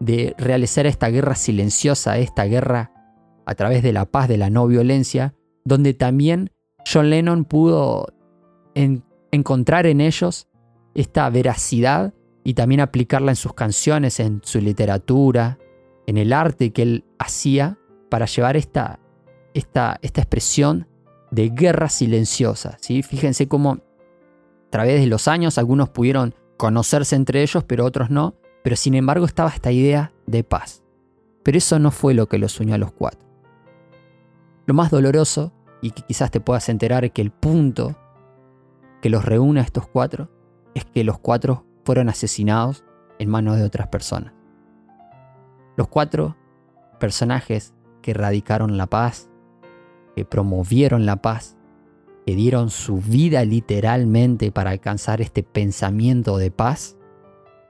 de 0.00 0.34
realizar 0.38 0.86
esta 0.86 1.08
guerra 1.08 1.34
silenciosa, 1.34 2.18
esta 2.18 2.44
guerra 2.44 2.92
a 3.46 3.54
través 3.54 3.82
de 3.82 3.92
la 3.92 4.06
paz, 4.06 4.28
de 4.28 4.36
la 4.36 4.50
no 4.50 4.66
violencia, 4.66 5.34
donde 5.64 5.94
también 5.94 6.50
John 6.90 7.10
Lennon 7.10 7.44
pudo 7.44 8.06
encontrar 9.30 9.86
en 9.86 10.00
ellos 10.00 10.48
esta 10.94 11.28
veracidad 11.30 12.14
y 12.44 12.54
también 12.54 12.80
aplicarla 12.80 13.32
en 13.32 13.36
sus 13.36 13.54
canciones, 13.54 14.20
en 14.20 14.40
su 14.44 14.60
literatura, 14.60 15.58
en 16.06 16.16
el 16.16 16.32
arte 16.32 16.72
que 16.72 16.82
él 16.82 17.04
hacía 17.18 17.78
para 18.08 18.26
llevar 18.26 18.56
esta, 18.56 19.00
esta, 19.54 19.98
esta 20.02 20.20
expresión 20.20 20.86
de 21.30 21.48
guerra 21.48 21.88
silenciosa. 21.88 22.76
¿sí? 22.80 23.02
Fíjense 23.02 23.48
cómo 23.48 23.72
a 23.72 24.70
través 24.70 25.00
de 25.00 25.06
los 25.06 25.28
años 25.28 25.58
algunos 25.58 25.88
pudieron 25.88 26.34
conocerse 26.56 27.16
entre 27.16 27.42
ellos, 27.42 27.64
pero 27.64 27.84
otros 27.84 28.10
no, 28.10 28.36
pero 28.66 28.74
sin 28.74 28.96
embargo 28.96 29.26
estaba 29.26 29.50
esta 29.50 29.70
idea 29.70 30.12
de 30.26 30.42
paz. 30.42 30.82
Pero 31.44 31.56
eso 31.56 31.78
no 31.78 31.92
fue 31.92 32.14
lo 32.14 32.26
que 32.26 32.36
los 32.36 32.58
unió 32.58 32.74
a 32.74 32.78
los 32.78 32.90
cuatro. 32.90 33.24
Lo 34.66 34.74
más 34.74 34.90
doloroso, 34.90 35.52
y 35.80 35.92
que 35.92 36.02
quizás 36.02 36.32
te 36.32 36.40
puedas 36.40 36.68
enterar 36.68 37.12
que 37.12 37.22
el 37.22 37.30
punto 37.30 37.96
que 39.00 39.08
los 39.08 39.24
reúne 39.24 39.60
a 39.60 39.62
estos 39.62 39.86
cuatro 39.86 40.32
es 40.74 40.84
que 40.84 41.04
los 41.04 41.20
cuatro 41.20 41.64
fueron 41.84 42.08
asesinados 42.08 42.82
en 43.20 43.28
manos 43.28 43.56
de 43.56 43.62
otras 43.62 43.86
personas. 43.86 44.32
Los 45.76 45.86
cuatro 45.86 46.36
personajes 46.98 47.72
que 48.02 48.14
radicaron 48.14 48.76
la 48.76 48.88
paz, 48.88 49.30
que 50.16 50.24
promovieron 50.24 51.06
la 51.06 51.22
paz, 51.22 51.56
que 52.26 52.34
dieron 52.34 52.70
su 52.70 52.96
vida 52.96 53.44
literalmente 53.44 54.50
para 54.50 54.70
alcanzar 54.70 55.20
este 55.20 55.44
pensamiento 55.44 56.36
de 56.36 56.50
paz, 56.50 56.96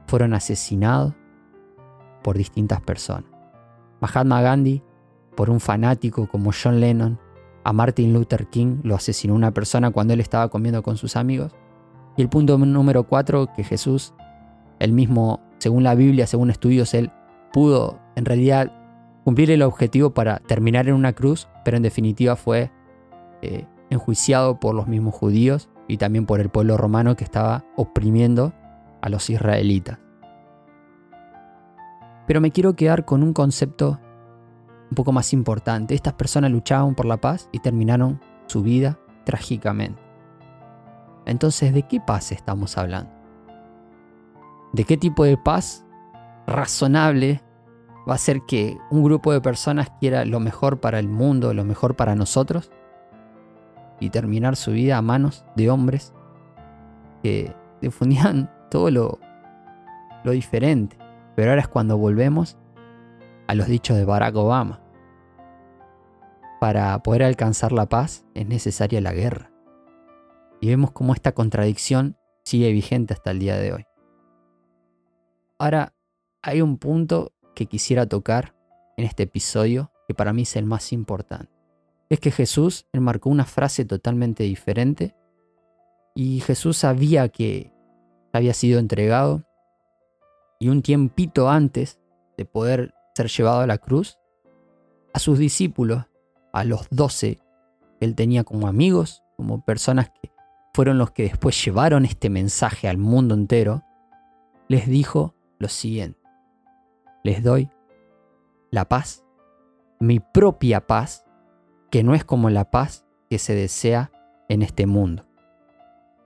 fueron 0.07 0.35
asesinados 0.35 1.15
por 2.23 2.37
distintas 2.37 2.81
personas. 2.81 3.31
Mahatma 4.01 4.43
Gandhi, 4.43 4.83
por 5.35 5.51
un 5.51 5.61
fanático 5.61 6.29
como 6.29 6.51
John 6.53 6.81
Lennon, 6.81 7.19
a 7.65 7.73
Martin 7.73 8.13
Luther 8.13 8.47
King 8.47 8.79
lo 8.85 8.95
asesinó 8.95 9.35
una 9.35 9.53
persona 9.53 9.91
cuando 9.91 10.15
él 10.15 10.21
estaba 10.21 10.49
comiendo 10.49 10.83
con 10.83 10.97
sus 10.97 11.17
amigos. 11.17 11.53
Y 12.17 12.23
el 12.23 12.29
punto 12.29 12.57
número 12.59 13.05
cuatro, 13.05 13.49
que 13.55 13.65
Jesús, 13.65 14.15
él 14.79 14.93
mismo, 14.93 15.41
según 15.59 15.83
la 15.83 15.95
Biblia, 15.95 16.27
según 16.27 16.51
estudios, 16.51 16.95
él 16.95 17.11
pudo 17.53 17.99
en 18.15 18.25
realidad 18.25 18.73
cumplir 19.25 19.51
el 19.51 19.63
objetivo 19.63 20.11
para 20.11 20.39
terminar 20.39 20.89
en 20.89 20.95
una 20.95 21.13
cruz, 21.13 21.49
pero 21.65 21.77
en 21.77 21.83
definitiva 21.83 22.37
fue 22.37 22.71
eh, 23.43 23.67
enjuiciado 23.91 24.61
por 24.61 24.75
los 24.75 24.87
mismos 24.87 25.15
judíos 25.15 25.69
y 25.89 25.97
también 25.97 26.27
por 26.27 26.41
el 26.41 26.49
pueblo 26.49 26.77
romano 26.77 27.17
que 27.17 27.25
estaba 27.25 27.65
oprimiendo 27.77 28.53
a 29.07 29.09
los 29.09 29.31
israelitas. 29.31 29.99
Pero 32.27 32.41
me 32.41 32.51
quiero 32.51 32.75
quedar 32.75 33.05
con 33.05 33.23
un 33.23 33.33
concepto 33.33 34.01
un 34.91 34.95
poco 34.97 35.13
más 35.13 35.33
importante. 35.33 35.95
Estas 35.95 36.15
personas 36.15 36.51
luchaban 36.51 36.97
por 36.97 37.07
la 37.07 37.21
paz 37.21 37.49
y 37.53 37.61
terminaron 37.61 38.21
su 38.47 38.63
vida 38.63 38.99
trágicamente. 39.25 40.03
Entonces, 41.25 41.73
¿de 41.73 41.85
qué 41.85 42.01
paz 42.01 42.33
estamos 42.33 42.77
hablando? 42.79 43.13
¿De 44.73 44.83
qué 44.85 44.97
tipo 44.97 45.25
de 45.25 45.37
paz 45.37 45.85
razonable 46.49 47.43
va 48.09 48.15
a 48.15 48.19
ser 48.19 48.43
que 48.43 48.77
un 48.91 49.05
grupo 49.05 49.33
de 49.33 49.41
personas 49.41 49.91
quiera 50.01 50.25
lo 50.25 50.41
mejor 50.41 50.81
para 50.81 50.99
el 50.99 51.09
mundo, 51.09 51.55
lo 51.55 51.65
mejor 51.65 51.95
para 51.95 52.17
nosotros? 52.17 52.73
Y 54.01 54.11
terminar 54.11 54.57
su 54.57 54.73
vida 54.73 54.99
a 54.99 55.03
manos 55.03 55.45
de 55.55 55.71
hombres 55.71 56.13
que 57.23 57.55
difundían 57.81 58.51
todo 58.71 58.91
lo, 58.91 59.19
diferente. 60.25 60.99
Pero 61.37 61.51
ahora 61.51 61.63
es 61.63 61.69
cuando 61.69 61.97
volvemos 61.97 62.57
a 63.47 63.55
los 63.55 63.69
dichos 63.69 63.97
de 63.97 64.05
Barack 64.05 64.35
Obama. 64.35 64.81
Para 66.61 67.01
poder 67.03 67.23
alcanzar 67.23 67.71
la 67.71 67.87
paz 67.87 68.25
es 68.35 68.47
necesaria 68.47 69.01
la 69.01 69.13
guerra. 69.13 69.53
Y 70.61 70.69
vemos 70.69 70.91
cómo 70.91 71.15
esta 71.15 71.33
contradicción 71.33 72.17
sigue 72.45 72.73
vigente 72.73 73.15
hasta 73.15 73.31
el 73.31 73.39
día 73.39 73.57
de 73.57 73.73
hoy. 73.73 73.85
Ahora, 75.59 75.95
hay 76.43 76.61
un 76.61 76.79
punto 76.79 77.33
que 77.55 77.67
quisiera 77.67 78.07
tocar 78.07 78.55
en 78.97 79.05
este 79.05 79.25
episodio 79.25 79.93
que 80.09 80.15
para 80.15 80.33
mí 80.33 80.43
es 80.43 80.57
el 80.57 80.65
más 80.65 80.93
importante. 80.93 81.53
Es 82.09 82.21
que 82.21 82.31
Jesús 82.31 82.87
marcó 82.93 83.31
una 83.31 83.45
frase 83.45 83.85
totalmente 83.85 84.45
diferente 84.45 85.15
y 86.15 86.41
Jesús 86.41 86.79
sabía 86.79 87.29
que 87.29 87.73
había 88.33 88.55
sido 88.55 88.79
entregado 88.79 89.45
y 90.59 90.69
un 90.69 90.83
tiempito 90.83 91.49
antes 91.49 92.01
de 92.37 92.45
poder 92.45 92.95
ser 93.15 93.29
llevado 93.29 93.61
a 93.61 93.67
la 93.67 93.79
cruz, 93.79 94.19
a 95.13 95.19
sus 95.19 95.39
discípulos, 95.39 96.05
a 96.53 96.65
los 96.65 96.87
doce 96.91 97.39
él 98.01 98.15
tenía 98.15 98.45
como 98.45 98.69
amigos, 98.69 99.23
como 99.37 99.65
personas 99.65 100.11
que 100.11 100.31
fueron 100.75 100.99
los 100.99 101.11
que 101.11 101.25
después 101.25 101.63
llevaron 101.65 102.05
este 102.05 102.29
mensaje 102.29 102.89
al 102.89 102.99
mundo 102.99 103.35
entero, 103.35 103.83
les 104.69 104.87
dijo 104.87 105.35
lo 105.59 105.69
siguiente, 105.69 106.21
les 107.23 107.43
doy 107.43 107.71
la 108.71 108.87
paz, 108.87 109.25
mi 110.01 110.21
propia 110.21 110.87
paz, 110.87 111.25
que 111.91 112.03
no 112.03 112.15
es 112.15 112.25
como 112.25 112.51
la 112.51 112.71
paz 112.71 113.07
que 113.31 113.39
se 113.39 113.55
desea 113.55 114.11
en 114.49 114.63
este 114.63 114.87
mundo. 114.87 115.25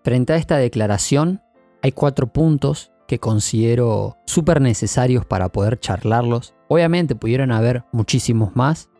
Frente 0.02 0.32
a 0.32 0.36
esta 0.36 0.56
declaración, 0.56 1.42
hay 1.82 1.92
cuatro 1.92 2.26
puntos 2.26 2.92
que 3.06 3.18
considero 3.18 4.18
súper 4.26 4.60
necesarios 4.60 5.24
para 5.24 5.48
poder 5.50 5.80
charlarlos 5.80 6.54
Obviamente 6.72 7.16
pudieron 7.16 7.50
haber 7.50 7.82
muchísimos 7.90 8.54
más, 8.54 8.90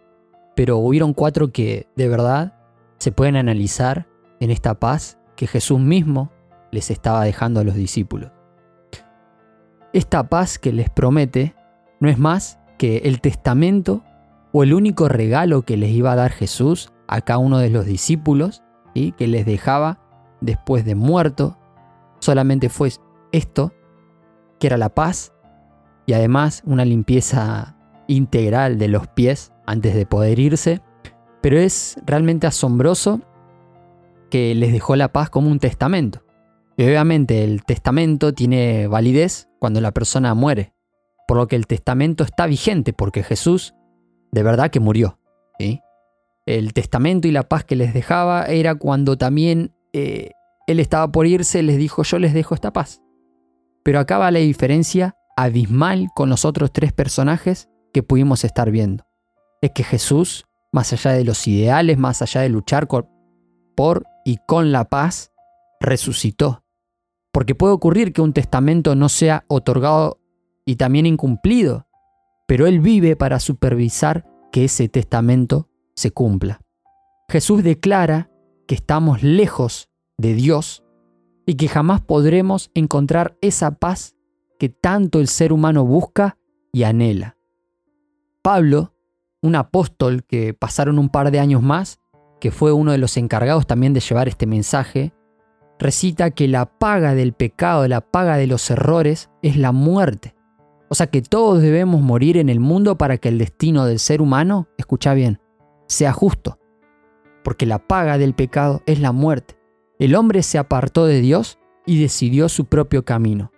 pero 0.57 0.79
hubieron 0.79 1.15
cuatro 1.15 1.53
que 1.53 1.87
de 1.95 2.09
verdad 2.09 2.53
se 2.99 3.13
pueden 3.13 3.37
analizar 3.37 4.09
en 4.41 4.51
esta 4.51 4.75
paz 4.75 5.21
que 5.37 5.47
Jesús 5.47 5.79
mismo 5.79 6.33
les 6.73 6.91
estaba 6.91 7.23
dejando 7.23 7.61
a 7.61 7.65
los 7.65 7.77
discípulos. 7.77 8.33
Esta 9.93 10.29
paz 10.29 10.59
que 10.59 10.73
les 10.73 10.91
promete 10.91 11.55
no 12.01 12.09
es 12.09 12.19
más 12.19 12.59
que 12.77 12.97
el 13.05 13.21
testamento 13.21 14.03
o 14.51 14.65
el 14.65 14.75
único 14.75 15.09
regalo 15.09 15.63
que 15.63 15.77
les 15.77 15.91
iba 15.91 16.11
a 16.11 16.17
dar 16.17 16.33
Jesús 16.33 16.91
a 17.07 17.21
cada 17.21 17.39
uno 17.39 17.59
de 17.59 17.71
los 17.71 17.87
discípulos 17.87 18.65
y 18.95 19.13
que 19.13 19.29
les 19.29 19.47
dejaba 19.47 20.01
después 20.41 20.85
de 20.85 20.97
muerto. 20.97 21.57
Solamente 22.21 22.69
fue 22.69 22.91
esto, 23.33 23.73
que 24.59 24.67
era 24.67 24.77
la 24.77 24.91
paz 24.91 25.33
y 26.07 26.13
además 26.13 26.63
una 26.65 26.85
limpieza 26.85 27.77
integral 28.07 28.79
de 28.79 28.89
los 28.89 29.07
pies 29.09 29.53
antes 29.67 29.95
de 29.95 30.07
poder 30.07 30.39
irse. 30.39 30.81
Pero 31.41 31.59
es 31.59 31.97
realmente 32.05 32.47
asombroso 32.47 33.21
que 34.31 34.55
les 34.55 34.73
dejó 34.73 34.97
la 34.97 35.13
paz 35.13 35.31
como 35.31 35.51
un 35.51 35.59
testamento. 35.59 36.23
Y 36.77 36.85
obviamente 36.85 37.45
el 37.45 37.65
testamento 37.65 38.33
tiene 38.33 38.87
validez 38.87 39.49
cuando 39.59 39.81
la 39.81 39.93
persona 39.93 40.35
muere, 40.35 40.73
por 41.27 41.37
lo 41.37 41.47
que 41.47 41.57
el 41.57 41.67
testamento 41.67 42.25
está 42.25 42.47
vigente 42.47 42.93
porque 42.93 43.23
Jesús 43.23 43.75
de 44.33 44.43
verdad 44.43 44.71
que 44.71 44.81
murió. 44.81 45.19
El 46.47 46.73
testamento 46.73 47.29
y 47.29 47.33
la 47.33 47.43
paz 47.45 47.65
que 47.65 47.77
les 47.77 47.93
dejaba 47.93 48.47
era 48.47 48.75
cuando 48.75 49.19
también 49.19 49.75
eh, 49.93 50.31
él 50.71 50.81
estaba 50.81 51.11
por 51.11 51.27
irse, 51.27 51.63
les 51.63 51.77
dijo 51.77 52.03
yo 52.03 52.19
les 52.19 52.35
dejo 52.35 52.55
esta 52.55 52.73
paz. 52.73 53.03
Pero 53.83 53.99
acá 53.99 54.19
va 54.19 54.31
la 54.31 54.39
diferencia 54.41 55.17
abismal 55.37 56.09
con 56.15 56.29
los 56.29 56.45
otros 56.45 56.73
tres 56.73 56.93
personajes 56.93 57.69
que 57.93 58.03
pudimos 58.03 58.45
estar 58.45 58.71
viendo. 58.71 59.05
Es 59.63 59.73
que 59.73 59.85
Jesús, 59.85 60.45
más 60.73 60.93
allá 60.93 61.13
de 61.13 61.25
los 61.25 61.47
ideales, 61.47 61.99
más 61.99 62.23
allá 62.23 62.43
de 62.43 62.49
luchar 62.49 62.87
por 62.87 64.05
y 64.25 64.39
con 64.47 64.73
la 64.73 64.85
paz, 64.85 65.33
resucitó. 65.81 66.63
Porque 67.33 67.55
puede 67.55 67.73
ocurrir 67.73 68.13
que 68.13 68.21
un 68.21 68.33
testamento 68.33 68.95
no 68.95 69.09
sea 69.09 69.45
otorgado 69.49 70.21
y 70.67 70.77
también 70.77 71.07
incumplido, 71.07 71.87
pero 72.47 72.67
Él 72.67 72.81
vive 72.81 73.17
para 73.17 73.41
supervisar 73.41 74.27
que 74.53 74.65
ese 74.65 74.89
testamento 74.89 75.69
se 75.95 76.11
cumpla. 76.11 76.61
Jesús 77.29 77.63
declara 77.63 78.31
que 78.67 78.75
estamos 78.75 79.23
lejos 79.23 79.90
de 80.21 80.35
Dios 80.35 80.85
y 81.47 81.55
que 81.55 81.69
jamás 81.69 82.01
podremos 82.01 82.71
encontrar 82.75 83.37
esa 83.41 83.73
paz 83.73 84.17
que 84.59 84.69
tanto 84.69 85.21
el 85.21 85.29
ser 85.29 85.53
humano 85.53 85.85
busca 85.85 86.37
y 86.73 86.83
anhela. 86.83 87.37
Pablo, 88.43 88.95
un 89.43 89.57
apóstol 89.57 90.25
que 90.25 90.55
pasaron 90.55 90.99
un 90.99 91.09
par 91.09 91.31
de 91.31 91.41
años 91.41 91.63
más, 91.63 92.01
que 92.41 92.51
fue 92.51 92.73
uno 92.73 92.93
de 92.93 92.99
los 92.99 93.17
encargados 93.17 93.67
también 93.67 93.95
de 93.95 94.01
llevar 94.01 94.29
este 94.29 94.47
mensaje, 94.47 95.13
recita 95.79 96.31
que 96.31 96.47
la 96.49 96.67
paga 96.67 97.15
del 97.15 97.33
pecado, 97.33 97.89
la 97.89 98.01
paga 98.01 98.37
de 98.37 98.47
los 98.47 98.71
errores, 98.71 99.31
es 99.43 99.57
la 99.57 99.73
muerte. 99.73 100.35
O 100.89 100.95
sea 100.95 101.07
que 101.07 101.23
todos 101.23 101.63
debemos 101.63 102.03
morir 102.03 102.37
en 102.37 102.49
el 102.49 102.61
mundo 102.61 102.99
para 102.99 103.17
que 103.19 103.29
el 103.29 103.39
destino 103.39 103.87
del 103.87 103.99
ser 103.99 104.21
humano, 104.21 104.69
escucha 104.77 105.15
bien, 105.15 105.41
sea 105.87 106.13
justo. 106.13 106.59
Porque 107.45 107.65
la 107.65 107.79
paga 107.79 108.19
del 108.19 108.35
pecado 108.35 108.83
es 108.87 109.01
la 109.01 109.13
muerte. 109.13 109.60
El 110.01 110.17
hombre 110.17 110.43
se 110.43 110.59
apartó 110.59 111.07
de 111.07 111.21
Dios 111.21 111.61
y 111.87 112.01
decidió 112.01 112.49
su 112.49 112.65
propio 112.65 113.05
camino 113.05 113.53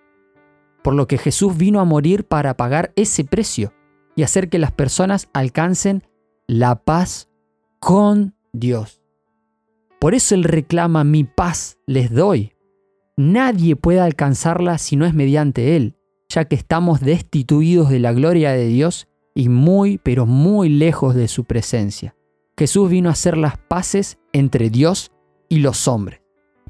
por 0.82 0.94
lo 0.94 1.06
que 1.06 1.18
Jesús 1.18 1.56
vino 1.56 1.80
a 1.80 1.84
morir 1.84 2.24
para 2.24 2.56
pagar 2.56 2.92
ese 2.96 3.24
precio 3.24 3.72
y 4.16 4.24
hacer 4.24 4.48
que 4.48 4.58
las 4.58 4.72
personas 4.72 5.28
alcancen 5.32 6.02
la 6.46 6.84
paz 6.84 7.30
con 7.78 8.34
Dios. 8.52 9.00
Por 10.00 10.14
eso 10.14 10.34
Él 10.34 10.44
reclama 10.44 11.04
mi 11.04 11.24
paz 11.24 11.78
les 11.86 12.12
doy. 12.12 12.52
Nadie 13.16 13.76
puede 13.76 14.00
alcanzarla 14.00 14.78
si 14.78 14.96
no 14.96 15.06
es 15.06 15.14
mediante 15.14 15.76
Él, 15.76 15.96
ya 16.28 16.44
que 16.46 16.56
estamos 16.56 17.00
destituidos 17.00 17.88
de 17.88 18.00
la 18.00 18.12
gloria 18.12 18.52
de 18.52 18.66
Dios 18.66 19.08
y 19.34 19.48
muy, 19.48 19.98
pero 19.98 20.26
muy 20.26 20.68
lejos 20.68 21.14
de 21.14 21.28
su 21.28 21.44
presencia. 21.44 22.16
Jesús 22.58 22.90
vino 22.90 23.08
a 23.08 23.12
hacer 23.12 23.36
las 23.38 23.56
paces 23.56 24.18
entre 24.32 24.68
Dios 24.68 25.12
y 25.48 25.60
los 25.60 25.88
hombres. 25.88 26.21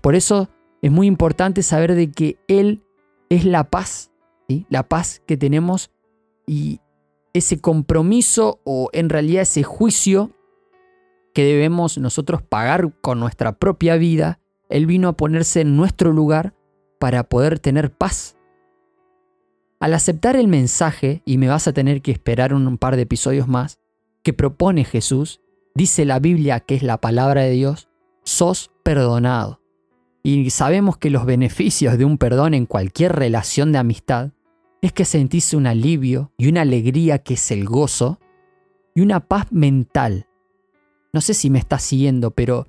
Por 0.03 0.15
eso 0.15 0.51
es 0.83 0.91
muy 0.91 1.07
importante 1.07 1.63
saber 1.63 1.95
de 1.95 2.11
que 2.11 2.37
Él 2.49 2.85
es 3.31 3.47
la 3.47 3.71
paz, 3.71 4.13
la 4.69 4.83
paz 4.83 5.23
que 5.27 5.39
tenemos 5.39 5.91
y 6.47 6.81
ese 7.33 7.61
compromiso 7.61 8.61
o 8.65 8.91
en 8.93 9.09
realidad 9.09 9.43
ese 9.43 9.63
juicio 9.63 10.33
que 11.33 11.45
debemos 11.45 11.97
nosotros 11.97 12.43
pagar 12.43 12.93
con 13.01 13.21
nuestra 13.21 13.53
propia 13.59 13.97
vida, 13.97 14.41
Él 14.69 14.87
vino 14.87 15.09
a 15.09 15.17
ponerse 15.17 15.63
en 15.63 15.77
nuestro 15.77 16.13
lugar 16.13 16.55
para 16.99 17.25
poder 17.25 17.59
tener 17.59 17.91
paz. 17.91 18.37
Al 19.81 19.95
aceptar 19.95 20.37
el 20.37 20.47
mensaje, 20.47 21.23
y 21.25 21.39
me 21.39 21.49
vas 21.49 21.67
a 21.67 21.73
tener 21.73 22.03
que 22.03 22.13
esperar 22.13 22.53
un 22.55 22.77
par 22.77 22.97
de 22.97 23.03
episodios 23.03 23.49
más, 23.49 23.79
que 24.23 24.33
propone 24.33 24.85
Jesús, 24.85 25.41
dice 25.75 26.05
la 26.05 26.19
Biblia 26.19 26.61
que 26.61 26.75
es 26.75 26.83
la 26.83 27.01
palabra 27.01 27.43
de 27.43 27.51
Dios, 27.51 27.89
sos 28.25 28.71
perdonado. 28.83 29.62
Y 30.23 30.51
sabemos 30.51 30.99
que 30.99 31.11
los 31.11 31.27
beneficios 31.27 31.99
de 31.99 32.05
un 32.05 32.17
perdón 32.17 32.55
en 32.55 32.67
cualquier 32.67 33.13
relación 33.13 33.73
de 33.73 33.79
amistad 33.79 34.31
es 34.81 34.93
que 34.93 35.05
sentís 35.05 35.53
un 35.55 35.67
alivio 35.67 36.33
y 36.37 36.49
una 36.49 36.63
alegría 36.63 37.19
que 37.19 37.35
es 37.35 37.51
el 37.51 37.65
gozo 37.65 38.21
y 38.95 39.01
una 39.01 39.21
paz 39.21 39.51
mental. 39.51 40.27
No 41.13 41.21
sé 41.21 41.35
si 41.35 41.51
me 41.51 41.59
estás 41.59 41.83
siguiendo, 41.83 42.31
pero 42.31 42.69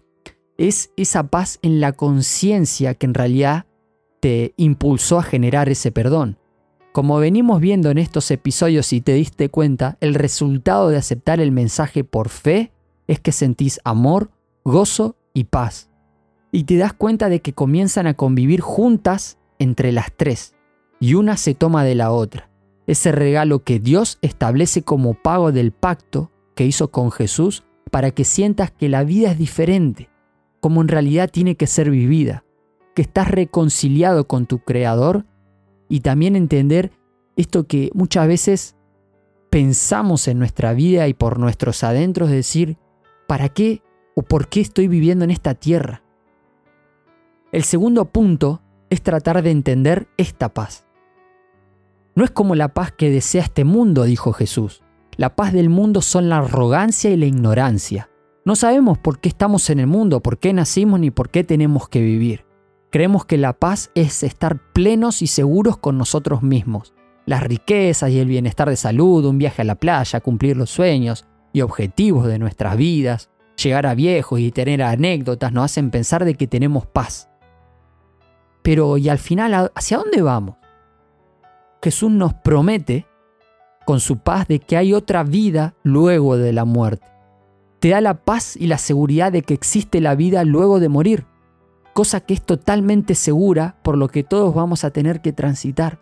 es 0.57 0.91
esa 0.97 1.27
paz 1.27 1.59
en 1.61 1.79
la 1.79 1.93
conciencia 1.93 2.95
que 2.95 3.05
en 3.05 3.13
realidad 3.13 3.65
te 4.19 4.53
impulsó 4.57 5.19
a 5.19 5.23
generar 5.23 5.69
ese 5.69 5.91
perdón. 5.91 6.37
Como 6.91 7.17
venimos 7.17 7.59
viendo 7.59 7.89
en 7.89 7.97
estos 7.97 8.29
episodios 8.31 8.93
y 8.93 9.01
te 9.01 9.13
diste 9.13 9.49
cuenta, 9.49 9.97
el 9.99 10.13
resultado 10.13 10.89
de 10.89 10.97
aceptar 10.97 11.39
el 11.39 11.51
mensaje 11.51 12.03
por 12.03 12.29
fe 12.29 12.71
es 13.07 13.19
que 13.19 13.31
sentís 13.31 13.79
amor, 13.83 14.29
gozo 14.63 15.17
y 15.33 15.45
paz. 15.45 15.89
Y 16.53 16.63
te 16.63 16.77
das 16.77 16.93
cuenta 16.93 17.27
de 17.27 17.41
que 17.41 17.51
comienzan 17.51 18.07
a 18.07 18.13
convivir 18.13 18.61
juntas 18.61 19.39
entre 19.57 19.91
las 19.91 20.13
tres, 20.15 20.55
y 20.99 21.15
una 21.15 21.35
se 21.35 21.55
toma 21.55 21.83
de 21.83 21.95
la 21.95 22.11
otra. 22.11 22.49
Ese 22.85 23.11
regalo 23.11 23.63
que 23.63 23.79
Dios 23.79 24.19
establece 24.21 24.83
como 24.83 25.15
pago 25.15 25.51
del 25.51 25.71
pacto 25.71 26.31
que 26.55 26.65
hizo 26.65 26.91
con 26.91 27.11
Jesús 27.11 27.63
para 27.89 28.11
que 28.11 28.23
sientas 28.23 28.71
que 28.71 28.87
la 28.87 29.03
vida 29.03 29.31
es 29.31 29.37
diferente, 29.39 30.09
como 30.59 30.81
en 30.81 30.89
realidad 30.89 31.29
tiene 31.31 31.55
que 31.55 31.65
ser 31.65 31.89
vivida, 31.89 32.43
que 32.93 33.01
estás 33.01 33.29
reconciliado 33.31 34.27
con 34.27 34.45
tu 34.45 34.59
Creador 34.59 35.25
y 35.89 36.01
también 36.01 36.35
entender 36.35 36.91
esto 37.35 37.65
que 37.65 37.89
muchas 37.95 38.27
veces 38.27 38.75
pensamos 39.49 40.27
en 40.27 40.37
nuestra 40.37 40.73
vida 40.73 41.07
y 41.07 41.15
por 41.15 41.39
nuestros 41.39 41.83
adentros 41.83 42.29
decir, 42.29 42.77
¿para 43.27 43.49
qué 43.49 43.81
o 44.15 44.21
por 44.21 44.49
qué 44.49 44.61
estoy 44.61 44.87
viviendo 44.87 45.25
en 45.25 45.31
esta 45.31 45.55
tierra? 45.55 46.02
El 47.53 47.63
segundo 47.63 48.05
punto 48.05 48.63
es 48.89 49.03
tratar 49.03 49.43
de 49.43 49.51
entender 49.51 50.07
esta 50.17 50.55
paz. 50.55 50.87
No 52.15 52.23
es 52.23 52.31
como 52.31 52.55
la 52.55 52.73
paz 52.73 52.91
que 52.91 53.11
desea 53.11 53.43
este 53.43 53.63
mundo, 53.63 54.05
dijo 54.05 54.33
Jesús. 54.33 54.81
La 55.17 55.35
paz 55.35 55.53
del 55.53 55.69
mundo 55.69 56.01
son 56.01 56.29
la 56.29 56.39
arrogancia 56.39 57.11
y 57.11 57.15
la 57.15 57.27
ignorancia. 57.27 58.09
No 58.43 58.55
sabemos 58.55 58.97
por 58.97 59.19
qué 59.19 59.29
estamos 59.29 59.69
en 59.69 59.79
el 59.79 59.85
mundo, 59.85 60.23
por 60.23 60.39
qué 60.39 60.51
nacimos 60.51 60.99
ni 60.99 61.11
por 61.11 61.29
qué 61.29 61.43
tenemos 61.43 61.87
que 61.89 62.01
vivir. 62.01 62.43
Creemos 62.89 63.23
que 63.23 63.37
la 63.37 63.53
paz 63.53 63.91
es 63.93 64.23
estar 64.23 64.59
plenos 64.73 65.21
y 65.21 65.27
seguros 65.27 65.77
con 65.77 65.95
nosotros 65.99 66.41
mismos. 66.41 66.95
Las 67.27 67.43
riquezas 67.43 68.09
y 68.09 68.17
el 68.17 68.29
bienestar 68.29 68.67
de 68.67 68.77
salud, 68.77 69.25
un 69.25 69.37
viaje 69.37 69.61
a 69.61 69.65
la 69.65 69.75
playa, 69.75 70.21
cumplir 70.21 70.57
los 70.57 70.71
sueños 70.71 71.27
y 71.53 71.61
objetivos 71.61 72.25
de 72.25 72.39
nuestras 72.39 72.77
vidas, 72.77 73.29
llegar 73.61 73.85
a 73.85 73.93
viejos 73.93 74.39
y 74.39 74.51
tener 74.51 74.81
anécdotas 74.81 75.53
nos 75.53 75.65
hacen 75.65 75.91
pensar 75.91 76.25
de 76.25 76.33
que 76.33 76.47
tenemos 76.47 76.87
paz. 76.87 77.29
Pero 78.63 78.97
¿y 78.97 79.09
al 79.09 79.19
final 79.19 79.71
hacia 79.75 79.97
dónde 79.97 80.21
vamos? 80.21 80.55
Jesús 81.83 82.09
nos 82.09 82.33
promete 82.33 83.05
con 83.85 83.99
su 83.99 84.17
paz 84.17 84.47
de 84.47 84.59
que 84.59 84.77
hay 84.77 84.93
otra 84.93 85.23
vida 85.23 85.75
luego 85.83 86.37
de 86.37 86.53
la 86.53 86.65
muerte. 86.65 87.05
Te 87.79 87.89
da 87.89 88.01
la 88.01 88.13
paz 88.15 88.55
y 88.55 88.67
la 88.67 88.77
seguridad 88.77 89.31
de 89.31 89.41
que 89.43 89.53
existe 89.53 90.01
la 90.01 90.15
vida 90.15 90.43
luego 90.45 90.79
de 90.79 90.89
morir 90.89 91.25
cosa 91.93 92.19
que 92.21 92.33
es 92.33 92.41
totalmente 92.41 93.15
segura 93.15 93.77
por 93.83 93.97
lo 93.97 94.09
que 94.09 94.23
todos 94.23 94.53
vamos 94.53 94.83
a 94.83 94.91
tener 94.91 95.21
que 95.21 95.31
transitar. 95.31 95.99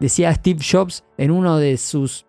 Decía 0.00 0.34
Steve 0.34 0.60
Jobs 0.68 1.04
en 1.18 1.30
una 1.30 1.58
de 1.58 1.76
sus 1.76 2.26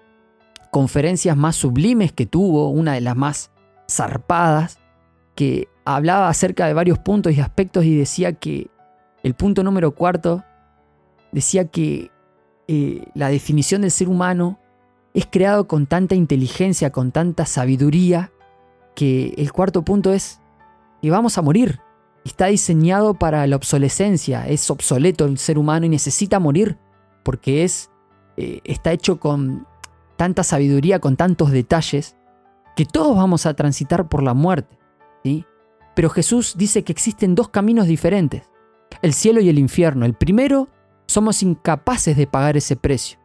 conferencias 0.71 1.35
más 1.35 1.55
sublimes 1.55 2.11
que 2.11 2.25
tuvo, 2.25 2.69
una 2.69 2.93
de 2.93 3.01
las 3.01 3.15
más 3.15 3.51
zarpadas, 3.89 4.77
que 5.35 5.69
hablaba 5.85 6.27
acerca 6.27 6.67
de 6.67 6.73
varios 6.73 6.99
puntos 6.99 7.33
y 7.33 7.39
aspectos 7.39 7.85
y 7.85 7.95
decía 7.95 8.33
que 8.33 8.69
el 9.23 9.33
punto 9.33 9.63
número 9.63 9.91
cuarto 9.93 10.43
decía 11.31 11.65
que 11.65 12.11
eh, 12.67 13.05
la 13.13 13.29
definición 13.29 13.81
del 13.81 13.91
ser 13.91 14.09
humano 14.09 14.59
es 15.13 15.27
creado 15.29 15.67
con 15.67 15.87
tanta 15.87 16.15
inteligencia, 16.15 16.91
con 16.91 17.11
tanta 17.11 17.45
sabiduría, 17.45 18.31
que 18.95 19.33
el 19.37 19.51
cuarto 19.51 19.83
punto 19.83 20.13
es 20.13 20.39
que 21.01 21.09
vamos 21.09 21.37
a 21.37 21.41
morir, 21.41 21.79
Está 22.23 22.47
diseñado 22.47 23.15
para 23.15 23.47
la 23.47 23.55
obsolescencia, 23.55 24.47
es 24.47 24.69
obsoleto 24.69 25.25
el 25.25 25.39
ser 25.39 25.57
humano 25.57 25.87
y 25.87 25.89
necesita 25.89 26.39
morir 26.39 26.77
porque 27.23 27.63
es, 27.63 27.89
eh, 28.37 28.61
está 28.63 28.91
hecho 28.91 29.19
con 29.19 29.65
tanta 30.17 30.43
sabiduría, 30.43 30.99
con 30.99 31.15
tantos 31.15 31.49
detalles, 31.49 32.15
que 32.75 32.85
todos 32.85 33.17
vamos 33.17 33.47
a 33.47 33.55
transitar 33.55 34.07
por 34.07 34.21
la 34.21 34.35
muerte. 34.35 34.77
¿sí? 35.23 35.45
Pero 35.95 36.09
Jesús 36.09 36.55
dice 36.57 36.83
que 36.83 36.91
existen 36.91 37.33
dos 37.33 37.49
caminos 37.49 37.87
diferentes, 37.87 38.43
el 39.01 39.13
cielo 39.13 39.41
y 39.41 39.49
el 39.49 39.59
infierno. 39.59 40.05
El 40.05 40.13
primero, 40.13 40.69
somos 41.07 41.43
incapaces 41.43 42.15
de 42.15 42.27
pagar 42.27 42.57
ese 42.57 42.75
precio. 42.75 43.19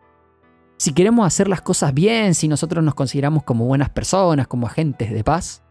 Si 0.78 0.92
queremos 0.92 1.26
hacer 1.26 1.48
las 1.48 1.62
cosas 1.62 1.94
bien, 1.94 2.34
si 2.34 2.48
nosotros 2.48 2.84
nos 2.84 2.94
consideramos 2.94 3.44
como 3.44 3.64
buenas 3.64 3.90
personas, 3.90 4.46
como 4.46 4.66
agentes 4.66 5.10
de 5.10 5.24
paz, 5.24 5.62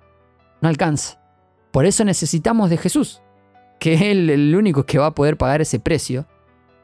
no 0.61 0.69
alcanza. 0.69 1.19
Por 1.71 1.85
eso 1.85 2.03
necesitamos 2.05 2.69
de 2.69 2.77
Jesús, 2.77 3.21
que 3.79 3.93
es 3.93 4.01
el, 4.01 4.55
único 4.55 4.85
que 4.85 4.97
va 4.97 5.07
a 5.07 5.15
poder 5.15 5.37
pagar 5.37 5.61
ese 5.61 5.79
precio 5.79 6.25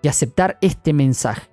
y 0.02 0.08
aceptar 0.08 0.58
este 0.62 0.93
mensaje, 0.93 1.50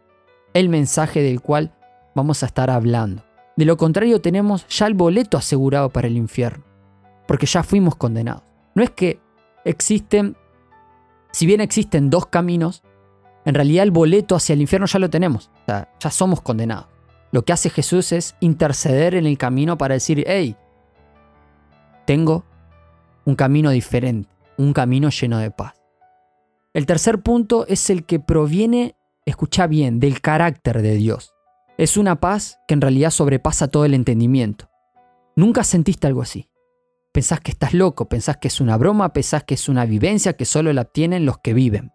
el 0.52 0.68
mensaje 0.68 1.22
del 1.22 1.40
cual 1.40 1.72
vamos 2.14 2.42
a 2.42 2.46
estar 2.46 2.68
hablando. 2.68 3.24
De 3.56 3.64
lo 3.64 3.76
contrario 3.76 4.20
tenemos 4.20 4.66
ya 4.68 4.86
el 4.86 4.94
boleto 4.94 5.38
asegurado 5.38 5.90
para 5.90 6.08
el 6.08 6.16
infierno, 6.16 6.64
porque 7.26 7.46
ya 7.46 7.62
fuimos 7.62 7.96
condenados. 7.96 8.42
No 8.74 8.82
es 8.82 8.90
que 8.90 9.20
existen, 9.64 10.36
si 11.32 11.46
bien 11.46 11.60
existen 11.60 12.10
dos 12.10 12.26
caminos, 12.26 12.82
en 13.44 13.54
realidad 13.54 13.84
el 13.84 13.90
boleto 13.90 14.36
hacia 14.36 14.52
el 14.52 14.60
infierno 14.60 14.86
ya 14.86 14.98
lo 14.98 15.10
tenemos, 15.10 15.50
ya 15.66 16.10
somos 16.10 16.40
condenados. 16.40 16.86
Lo 17.30 17.44
que 17.44 17.52
hace 17.52 17.70
Jesús 17.70 18.12
es 18.12 18.36
interceder 18.40 19.14
en 19.14 19.26
el 19.26 19.36
camino 19.36 19.76
para 19.76 19.94
decir, 19.94 20.24
hey, 20.26 20.56
tengo 22.06 22.44
un 23.24 23.34
camino 23.34 23.70
diferente, 23.70 24.30
un 24.56 24.72
camino 24.72 25.10
lleno 25.10 25.38
de 25.38 25.50
paz. 25.50 25.74
El 26.72 26.86
tercer 26.86 27.20
punto 27.20 27.66
es 27.66 27.90
el 27.90 28.04
que 28.04 28.20
proviene, 28.20 28.96
escucha 29.26 29.66
bien, 29.66 30.00
del 30.00 30.20
carácter 30.20 30.80
de 30.80 30.94
Dios. 30.94 31.34
Es 31.76 31.96
una 31.96 32.20
paz 32.20 32.58
que 32.66 32.74
en 32.74 32.80
realidad 32.80 33.10
sobrepasa 33.10 33.68
todo 33.68 33.84
el 33.84 33.94
entendimiento. 33.94 34.70
Nunca 35.36 35.64
sentiste 35.64 36.06
algo 36.06 36.22
así. 36.22 36.47
Pensás 37.18 37.40
que 37.40 37.50
estás 37.50 37.74
loco, 37.74 38.08
pensás 38.08 38.36
que 38.36 38.46
es 38.46 38.60
una 38.60 38.76
broma, 38.76 39.12
pensás 39.12 39.42
que 39.42 39.54
es 39.54 39.68
una 39.68 39.84
vivencia 39.86 40.34
que 40.34 40.44
solo 40.44 40.72
la 40.72 40.84
tienen 40.84 41.26
los 41.26 41.38
que 41.38 41.52
viven. 41.52 41.90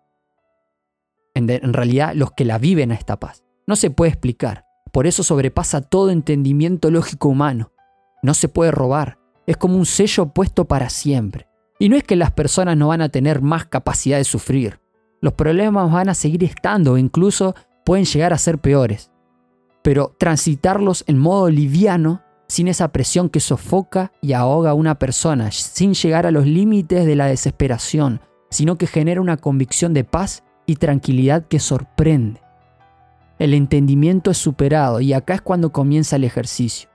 En, 1.34 1.50
en 1.50 1.72
realidad, 1.72 2.12
los 2.14 2.32
que 2.32 2.44
la 2.44 2.58
viven 2.58 2.92
a 2.92 2.96
esta 2.96 3.22
paz. 3.22 3.42
No 3.66 3.78
se 3.78 3.90
puede 3.90 4.12
explicar. 4.12 4.66
Por 4.92 5.08
eso 5.08 5.24
sobrepasa 5.24 5.80
todo 5.80 6.10
entendimiento 6.10 6.92
lógico 6.92 7.30
humano. 7.30 7.72
No 8.22 8.34
se 8.34 8.50
puede 8.50 8.72
robar, 8.72 9.18
es 9.48 9.56
como 9.56 9.78
un 9.78 9.86
sello 9.86 10.34
puesto 10.34 10.66
para 10.66 10.90
siempre. 10.90 11.48
Y 11.80 11.88
no 11.88 11.96
es 11.96 12.04
que 12.04 12.18
las 12.18 12.32
personas 12.32 12.76
no 12.76 12.90
van 12.90 13.02
a 13.02 13.08
tener 13.08 13.42
más 13.42 13.66
capacidad 13.66 14.18
de 14.18 14.26
sufrir. 14.26 14.82
Los 15.22 15.36
problemas 15.36 15.90
van 15.90 16.10
a 16.10 16.16
seguir 16.16 16.44
estando 16.44 16.92
o 16.92 16.98
incluso 16.98 17.56
pueden 17.86 18.04
llegar 18.04 18.34
a 18.34 18.38
ser 18.38 18.58
peores. 18.58 19.10
Pero 19.84 20.18
transitarlos 20.20 21.06
en 21.08 21.18
modo 21.18 21.50
liviano, 21.50 22.24
sin 22.54 22.68
esa 22.68 22.90
presión 22.90 23.30
que 23.30 23.40
sofoca 23.40 24.12
y 24.22 24.34
ahoga 24.34 24.70
a 24.70 24.74
una 24.76 25.00
persona, 25.00 25.50
sin 25.50 25.96
llegar 25.96 26.28
a 26.28 26.32
los 26.32 26.46
límites 26.46 27.04
de 27.04 27.16
la 27.16 27.26
desesperación, 27.26 28.22
sino 28.52 28.78
que 28.78 28.86
genera 28.86 29.22
una 29.22 29.38
convicción 29.38 29.96
de 29.96 30.04
paz 30.04 30.44
y 30.68 30.76
tranquilidad 30.76 31.48
que 31.48 31.60
sorprende. 31.60 32.42
El 33.40 33.56
entendimiento 33.56 34.30
es 34.30 34.38
superado 34.38 35.02
y 35.02 35.14
acá 35.14 35.34
es 35.34 35.42
cuando 35.42 35.72
comienza 35.72 36.18
el 36.18 36.26
ejercicio. 36.26 36.90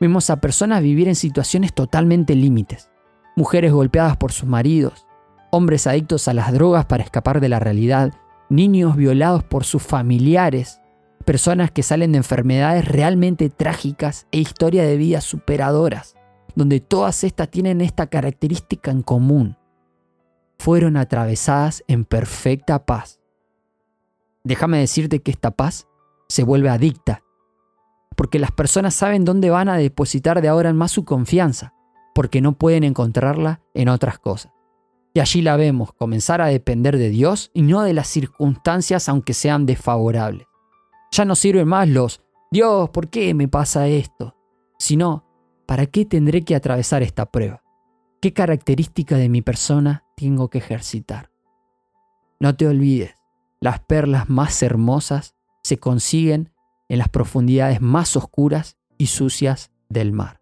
Vemos 0.00 0.30
a 0.30 0.40
personas 0.40 0.82
vivir 0.82 1.06
en 1.06 1.14
situaciones 1.14 1.72
totalmente 1.72 2.34
límites. 2.34 2.90
Mujeres 3.36 3.72
golpeadas 3.72 4.16
por 4.16 4.32
sus 4.32 4.48
maridos, 4.48 5.06
hombres 5.52 5.86
adictos 5.86 6.26
a 6.26 6.34
las 6.34 6.52
drogas 6.52 6.86
para 6.86 7.04
escapar 7.04 7.40
de 7.40 7.48
la 7.48 7.60
realidad, 7.60 8.14
niños 8.48 8.96
violados 8.96 9.44
por 9.44 9.62
sus 9.62 9.80
familiares, 9.80 10.80
personas 11.28 11.70
que 11.70 11.82
salen 11.82 12.12
de 12.12 12.16
enfermedades 12.16 12.86
realmente 12.86 13.50
trágicas 13.50 14.26
e 14.32 14.38
historias 14.38 14.86
de 14.86 14.96
vida 14.96 15.20
superadoras, 15.20 16.16
donde 16.54 16.80
todas 16.80 17.22
estas 17.22 17.50
tienen 17.50 17.82
esta 17.82 18.06
característica 18.06 18.90
en 18.90 19.02
común. 19.02 19.58
Fueron 20.58 20.96
atravesadas 20.96 21.84
en 21.86 22.06
perfecta 22.06 22.86
paz. 22.86 23.20
Déjame 24.42 24.78
decirte 24.78 25.20
que 25.20 25.30
esta 25.30 25.50
paz 25.50 25.86
se 26.30 26.44
vuelve 26.44 26.70
adicta 26.70 27.22
porque 28.16 28.38
las 28.38 28.50
personas 28.50 28.94
saben 28.94 29.26
dónde 29.26 29.50
van 29.50 29.68
a 29.68 29.76
depositar 29.76 30.40
de 30.40 30.48
ahora 30.48 30.70
en 30.70 30.76
más 30.76 30.92
su 30.92 31.04
confianza, 31.04 31.74
porque 32.14 32.40
no 32.40 32.56
pueden 32.56 32.84
encontrarla 32.84 33.60
en 33.74 33.90
otras 33.90 34.18
cosas. 34.18 34.50
Y 35.12 35.20
allí 35.20 35.42
la 35.42 35.56
vemos 35.56 35.92
comenzar 35.92 36.40
a 36.40 36.46
depender 36.46 36.96
de 36.96 37.10
Dios 37.10 37.50
y 37.52 37.60
no 37.60 37.82
de 37.82 37.92
las 37.92 38.08
circunstancias 38.08 39.10
aunque 39.10 39.34
sean 39.34 39.66
desfavorables. 39.66 40.47
Ya 41.10 41.24
no 41.24 41.34
sirven 41.34 41.68
más 41.68 41.88
los 41.88 42.22
Dios, 42.50 42.88
¿por 42.90 43.08
qué 43.08 43.34
me 43.34 43.46
pasa 43.46 43.88
esto? 43.88 44.34
Sino, 44.78 45.26
¿para 45.66 45.84
qué 45.84 46.06
tendré 46.06 46.44
que 46.44 46.54
atravesar 46.54 47.02
esta 47.02 47.26
prueba? 47.30 47.62
¿Qué 48.22 48.32
característica 48.32 49.16
de 49.16 49.28
mi 49.28 49.42
persona 49.42 50.04
tengo 50.16 50.48
que 50.48 50.58
ejercitar? 50.58 51.30
No 52.40 52.56
te 52.56 52.66
olvides, 52.66 53.14
las 53.60 53.80
perlas 53.80 54.30
más 54.30 54.62
hermosas 54.62 55.34
se 55.62 55.78
consiguen 55.78 56.50
en 56.88 56.98
las 56.98 57.10
profundidades 57.10 57.82
más 57.82 58.16
oscuras 58.16 58.78
y 58.96 59.06
sucias 59.08 59.70
del 59.90 60.12
mar, 60.12 60.40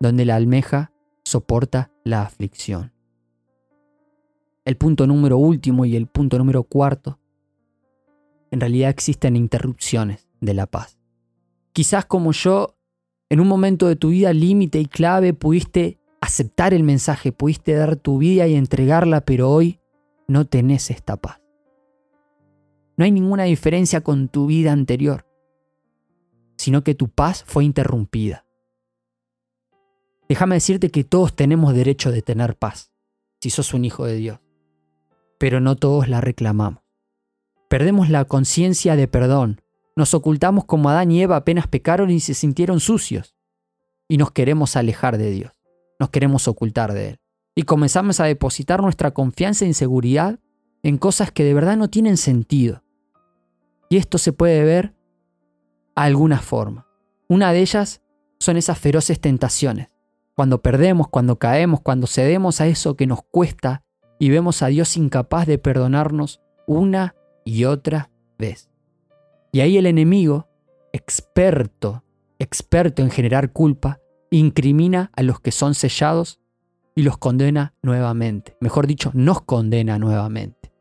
donde 0.00 0.24
la 0.24 0.36
almeja 0.36 0.90
soporta 1.24 1.90
la 2.02 2.22
aflicción. 2.22 2.92
El 4.64 4.78
punto 4.78 5.06
número 5.06 5.36
último 5.36 5.84
y 5.84 5.96
el 5.96 6.06
punto 6.06 6.38
número 6.38 6.62
cuarto, 6.62 7.18
en 8.52 8.60
realidad 8.60 8.90
existen 8.90 9.34
interrupciones 9.34 10.28
de 10.40 10.54
la 10.54 10.66
paz. 10.66 10.98
Quizás 11.72 12.04
como 12.04 12.32
yo, 12.32 12.76
en 13.30 13.40
un 13.40 13.48
momento 13.48 13.88
de 13.88 13.96
tu 13.96 14.10
vida 14.10 14.32
límite 14.34 14.78
y 14.78 14.84
clave, 14.84 15.32
pudiste 15.32 15.98
aceptar 16.20 16.74
el 16.74 16.82
mensaje, 16.82 17.32
pudiste 17.32 17.72
dar 17.72 17.96
tu 17.96 18.18
vida 18.18 18.46
y 18.46 18.54
entregarla, 18.54 19.22
pero 19.22 19.50
hoy 19.50 19.80
no 20.28 20.44
tenés 20.44 20.90
esta 20.90 21.16
paz. 21.16 21.40
No 22.98 23.06
hay 23.06 23.10
ninguna 23.10 23.44
diferencia 23.44 24.02
con 24.02 24.28
tu 24.28 24.46
vida 24.46 24.70
anterior, 24.70 25.26
sino 26.56 26.84
que 26.84 26.94
tu 26.94 27.08
paz 27.08 27.44
fue 27.46 27.64
interrumpida. 27.64 28.44
Déjame 30.28 30.56
decirte 30.56 30.90
que 30.90 31.04
todos 31.04 31.34
tenemos 31.34 31.74
derecho 31.74 32.12
de 32.12 32.20
tener 32.20 32.56
paz, 32.56 32.92
si 33.40 33.48
sos 33.48 33.72
un 33.72 33.86
hijo 33.86 34.04
de 34.04 34.16
Dios, 34.16 34.40
pero 35.38 35.58
no 35.58 35.74
todos 35.74 36.08
la 36.08 36.20
reclamamos. 36.20 36.81
Perdemos 37.72 38.10
la 38.10 38.26
conciencia 38.26 38.96
de 38.96 39.08
perdón, 39.08 39.62
nos 39.96 40.12
ocultamos 40.12 40.66
como 40.66 40.90
Adán 40.90 41.10
y 41.10 41.22
Eva 41.22 41.36
apenas 41.36 41.68
pecaron 41.68 42.10
y 42.10 42.20
se 42.20 42.34
sintieron 42.34 42.80
sucios, 42.80 43.34
y 44.08 44.18
nos 44.18 44.30
queremos 44.30 44.76
alejar 44.76 45.16
de 45.16 45.30
Dios, 45.30 45.52
nos 45.98 46.10
queremos 46.10 46.48
ocultar 46.48 46.92
de 46.92 47.08
Él, 47.08 47.20
y 47.54 47.62
comenzamos 47.62 48.20
a 48.20 48.26
depositar 48.26 48.82
nuestra 48.82 49.12
confianza 49.12 49.64
y 49.64 49.72
seguridad 49.72 50.38
en 50.82 50.98
cosas 50.98 51.32
que 51.32 51.44
de 51.44 51.54
verdad 51.54 51.78
no 51.78 51.88
tienen 51.88 52.18
sentido. 52.18 52.84
Y 53.88 53.96
esto 53.96 54.18
se 54.18 54.34
puede 54.34 54.62
ver 54.64 54.94
a 55.94 56.02
alguna 56.02 56.40
forma. 56.40 56.86
Una 57.26 57.54
de 57.54 57.60
ellas 57.60 58.02
son 58.38 58.58
esas 58.58 58.78
feroces 58.78 59.18
tentaciones. 59.18 59.88
Cuando 60.34 60.60
perdemos, 60.60 61.08
cuando 61.08 61.38
caemos, 61.38 61.80
cuando 61.80 62.06
cedemos 62.06 62.60
a 62.60 62.66
eso 62.66 62.96
que 62.96 63.06
nos 63.06 63.22
cuesta 63.22 63.82
y 64.18 64.28
vemos 64.28 64.60
a 64.60 64.66
Dios 64.66 64.98
incapaz 64.98 65.46
de 65.46 65.56
perdonarnos 65.56 66.42
una 66.66 67.14
y 67.44 67.64
otra 67.64 68.10
vez. 68.38 68.70
Y 69.52 69.60
ahí 69.60 69.76
el 69.76 69.86
enemigo, 69.86 70.48
experto, 70.92 72.02
experto 72.38 73.02
en 73.02 73.10
generar 73.10 73.52
culpa, 73.52 74.00
incrimina 74.30 75.10
a 75.14 75.22
los 75.22 75.40
que 75.40 75.52
son 75.52 75.74
sellados 75.74 76.40
y 76.94 77.02
los 77.02 77.18
condena 77.18 77.74
nuevamente. 77.82 78.56
Mejor 78.60 78.86
dicho, 78.86 79.10
nos 79.14 79.42
condena 79.42 79.98
nuevamente. 79.98 80.72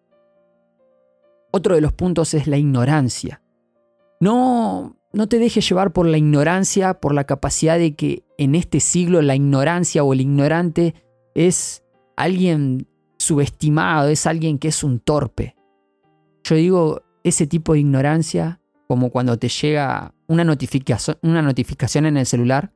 Otro 1.51 1.75
de 1.75 1.81
los 1.81 1.93
puntos 1.93 2.33
es 2.33 2.47
la 2.47 2.57
ignorancia. 2.57 3.41
No, 4.19 4.95
no 5.11 5.27
te 5.27 5.39
dejes 5.39 5.67
llevar 5.67 5.91
por 5.91 6.05
la 6.05 6.17
ignorancia, 6.17 6.95
por 6.95 7.13
la 7.13 7.25
capacidad 7.25 7.77
de 7.77 7.95
que 7.95 8.23
en 8.37 8.55
este 8.55 8.79
siglo 8.79 9.21
la 9.21 9.35
ignorancia 9.35 10.03
o 10.03 10.13
el 10.13 10.21
ignorante 10.21 10.95
es 11.35 11.83
alguien 12.15 12.87
subestimado, 13.17 14.09
es 14.09 14.25
alguien 14.25 14.57
que 14.59 14.69
es 14.69 14.83
un 14.83 14.99
torpe. 14.99 15.55
Yo 16.43 16.55
digo, 16.55 17.03
ese 17.23 17.47
tipo 17.47 17.73
de 17.73 17.79
ignorancia, 17.79 18.59
como 18.87 19.09
cuando 19.09 19.37
te 19.37 19.49
llega 19.49 20.13
una 20.27 20.43
notificación, 20.43 22.05
en 22.05 22.17
el 22.17 22.25
celular 22.25 22.73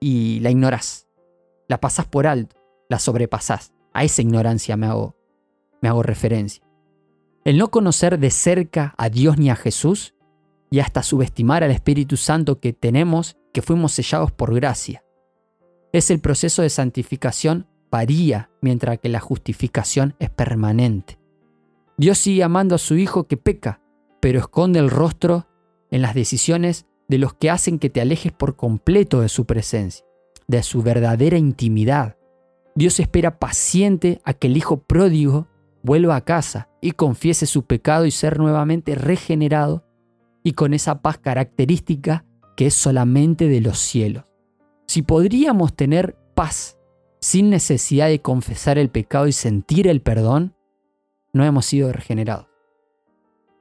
y 0.00 0.40
la 0.40 0.50
ignoras, 0.50 1.06
la 1.68 1.80
pasas 1.80 2.06
por 2.06 2.26
alto, 2.26 2.56
la 2.88 2.98
sobrepasas. 2.98 3.72
A 3.92 4.04
esa 4.04 4.22
ignorancia 4.22 4.76
me 4.76 4.86
hago, 4.86 5.16
me 5.80 5.88
hago 5.88 6.02
referencia. 6.02 6.62
El 7.44 7.58
no 7.58 7.70
conocer 7.70 8.18
de 8.18 8.30
cerca 8.30 8.94
a 8.98 9.08
Dios 9.08 9.38
ni 9.38 9.50
a 9.50 9.56
Jesús 9.56 10.14
y 10.70 10.80
hasta 10.80 11.02
subestimar 11.02 11.64
al 11.64 11.70
Espíritu 11.70 12.16
Santo 12.16 12.60
que 12.60 12.72
tenemos, 12.72 13.36
que 13.52 13.62
fuimos 13.62 13.92
sellados 13.92 14.30
por 14.32 14.54
gracia. 14.54 15.04
Es 15.92 16.10
el 16.10 16.20
proceso 16.20 16.62
de 16.62 16.70
santificación 16.70 17.66
varía, 17.90 18.50
mientras 18.60 18.98
que 18.98 19.08
la 19.08 19.20
justificación 19.20 20.14
es 20.20 20.30
permanente. 20.30 21.19
Dios 22.00 22.16
sigue 22.16 22.42
amando 22.42 22.74
a 22.74 22.78
su 22.78 22.96
Hijo 22.96 23.24
que 23.24 23.36
peca, 23.36 23.82
pero 24.20 24.38
esconde 24.38 24.78
el 24.78 24.88
rostro 24.88 25.46
en 25.90 26.00
las 26.00 26.14
decisiones 26.14 26.86
de 27.08 27.18
los 27.18 27.34
que 27.34 27.50
hacen 27.50 27.78
que 27.78 27.90
te 27.90 28.00
alejes 28.00 28.32
por 28.32 28.56
completo 28.56 29.20
de 29.20 29.28
su 29.28 29.44
presencia, 29.44 30.06
de 30.48 30.62
su 30.62 30.82
verdadera 30.82 31.36
intimidad. 31.36 32.16
Dios 32.74 33.00
espera 33.00 33.38
paciente 33.38 34.22
a 34.24 34.32
que 34.32 34.46
el 34.46 34.56
Hijo 34.56 34.78
pródigo 34.78 35.48
vuelva 35.82 36.16
a 36.16 36.24
casa 36.24 36.70
y 36.80 36.92
confiese 36.92 37.44
su 37.44 37.66
pecado 37.66 38.06
y 38.06 38.10
ser 38.12 38.38
nuevamente 38.38 38.94
regenerado 38.94 39.84
y 40.42 40.52
con 40.52 40.72
esa 40.72 41.02
paz 41.02 41.18
característica 41.18 42.24
que 42.56 42.68
es 42.68 42.72
solamente 42.72 43.46
de 43.46 43.60
los 43.60 43.78
cielos. 43.78 44.24
Si 44.86 45.02
podríamos 45.02 45.76
tener 45.76 46.16
paz 46.34 46.78
sin 47.20 47.50
necesidad 47.50 48.08
de 48.08 48.22
confesar 48.22 48.78
el 48.78 48.88
pecado 48.88 49.26
y 49.26 49.32
sentir 49.32 49.86
el 49.86 50.00
perdón, 50.00 50.54
no 51.32 51.44
hemos 51.44 51.66
sido 51.66 51.92
regenerados. 51.92 52.46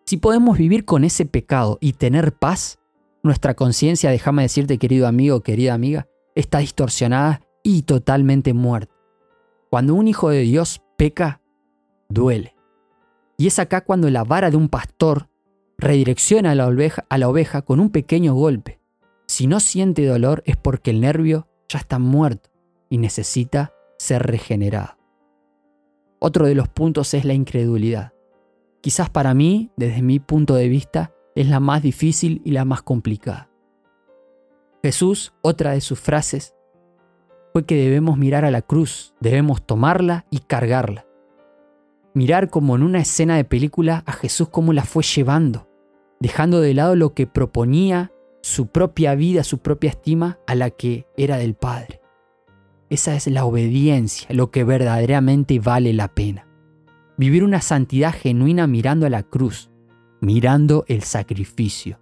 Si 0.05 0.17
podemos 0.17 0.57
vivir 0.57 0.85
con 0.85 1.03
ese 1.03 1.25
pecado 1.25 1.77
y 1.81 1.93
tener 1.93 2.33
paz, 2.33 2.79
nuestra 3.21 3.53
conciencia, 3.53 4.09
déjame 4.09 4.43
decirte 4.43 4.77
querido 4.77 5.07
amigo, 5.07 5.41
querida 5.41 5.73
amiga, 5.73 6.07
está 6.35 6.59
distorsionada 6.59 7.41
y 7.63 7.83
totalmente 7.83 8.53
muerta. 8.53 8.93
Cuando 9.69 9.93
un 9.93 10.07
hijo 10.07 10.29
de 10.29 10.41
Dios 10.41 10.81
peca, 10.97 11.41
duele. 12.07 12.55
Y 13.37 13.47
es 13.47 13.59
acá 13.59 13.81
cuando 13.81 14.09
la 14.09 14.23
vara 14.23 14.49
de 14.49 14.57
un 14.57 14.69
pastor 14.69 15.29
redirecciona 15.77 16.51
a 16.51 16.55
la, 16.55 16.67
oveja, 16.67 17.05
a 17.09 17.17
la 17.17 17.29
oveja 17.29 17.61
con 17.61 17.79
un 17.79 17.89
pequeño 17.89 18.33
golpe. 18.33 18.79
Si 19.27 19.47
no 19.47 19.59
siente 19.59 20.05
dolor 20.05 20.41
es 20.45 20.57
porque 20.57 20.91
el 20.91 21.01
nervio 21.01 21.47
ya 21.69 21.79
está 21.79 21.99
muerto 21.99 22.49
y 22.89 22.97
necesita 22.97 23.73
ser 23.97 24.23
regenerado. 24.23 24.98
Otro 26.19 26.45
de 26.45 26.55
los 26.55 26.67
puntos 26.67 27.13
es 27.13 27.25
la 27.25 27.33
incredulidad. 27.33 28.13
Quizás 28.81 29.09
para 29.09 29.33
mí, 29.33 29.71
desde 29.77 30.01
mi 30.01 30.19
punto 30.19 30.55
de 30.55 30.67
vista, 30.67 31.13
es 31.35 31.47
la 31.47 31.59
más 31.59 31.81
difícil 31.81 32.41
y 32.45 32.51
la 32.51 32.65
más 32.65 32.81
complicada. 32.81 33.49
Jesús, 34.83 35.33
otra 35.41 35.71
de 35.71 35.81
sus 35.81 35.99
frases, 35.99 36.55
fue 37.53 37.65
que 37.65 37.75
debemos 37.75 38.17
mirar 38.17 38.45
a 38.45 38.51
la 38.51 38.61
cruz, 38.61 39.13
debemos 39.19 39.65
tomarla 39.65 40.25
y 40.29 40.39
cargarla 40.39 41.05
mirar 42.13 42.49
como 42.49 42.75
en 42.75 42.83
una 42.83 42.99
escena 42.99 43.37
de 43.37 43.43
película 43.43 44.03
a 44.05 44.13
Jesús 44.13 44.49
cómo 44.49 44.73
la 44.73 44.83
fue 44.83 45.03
llevando, 45.03 45.69
dejando 46.19 46.61
de 46.61 46.73
lado 46.73 46.95
lo 46.95 47.13
que 47.13 47.27
proponía 47.27 48.11
su 48.41 48.67
propia 48.67 49.15
vida, 49.15 49.43
su 49.43 49.59
propia 49.59 49.91
estima 49.91 50.39
a 50.47 50.55
la 50.55 50.69
que 50.69 51.07
era 51.17 51.37
del 51.37 51.55
Padre. 51.55 52.01
Esa 52.89 53.15
es 53.15 53.27
la 53.27 53.45
obediencia, 53.45 54.27
lo 54.31 54.49
que 54.49 54.63
verdaderamente 54.63 55.59
vale 55.59 55.93
la 55.93 56.07
pena. 56.07 56.47
Vivir 57.17 57.43
una 57.43 57.61
santidad 57.61 58.13
genuina 58.13 58.65
mirando 58.65 59.05
a 59.05 59.11
la 59.11 59.21
cruz, 59.21 59.69
mirando 60.21 60.85
el 60.87 61.03
sacrificio. 61.03 61.99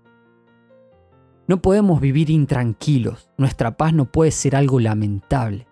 No 1.45 1.61
podemos 1.61 1.99
vivir 1.99 2.29
intranquilos, 2.29 3.29
nuestra 3.37 3.75
paz 3.75 3.93
no 3.93 4.11
puede 4.11 4.31
ser 4.31 4.55
algo 4.55 4.79
lamentable. 4.79 5.67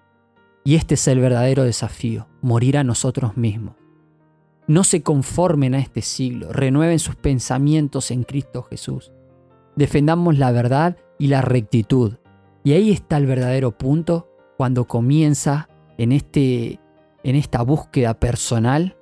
Y 0.65 0.75
este 0.75 0.95
es 0.95 1.07
el 1.07 1.19
verdadero 1.19 1.63
desafío, 1.63 2.27
morir 2.41 2.77
a 2.77 2.83
nosotros 2.83 3.37
mismos. 3.37 3.75
No 4.67 4.83
se 4.83 5.01
conformen 5.01 5.75
a 5.75 5.79
este 5.79 6.01
siglo, 6.01 6.51
renueven 6.51 6.99
sus 6.99 7.15
pensamientos 7.15 8.11
en 8.11 8.23
Cristo 8.23 8.63
Jesús. 8.63 9.13
Defendamos 9.77 10.37
la 10.37 10.51
verdad 10.51 10.97
y 11.19 11.27
la 11.27 11.41
rectitud. 11.41 12.15
Y 12.63 12.73
ahí 12.73 12.91
está 12.91 13.17
el 13.17 13.27
verdadero 13.27 13.77
punto 13.77 14.34
cuando 14.57 14.85
comienza 14.85 15.69
en, 15.97 16.11
este, 16.11 16.79
en 17.23 17.35
esta 17.35 17.61
búsqueda 17.61 18.19
personal 18.19 18.97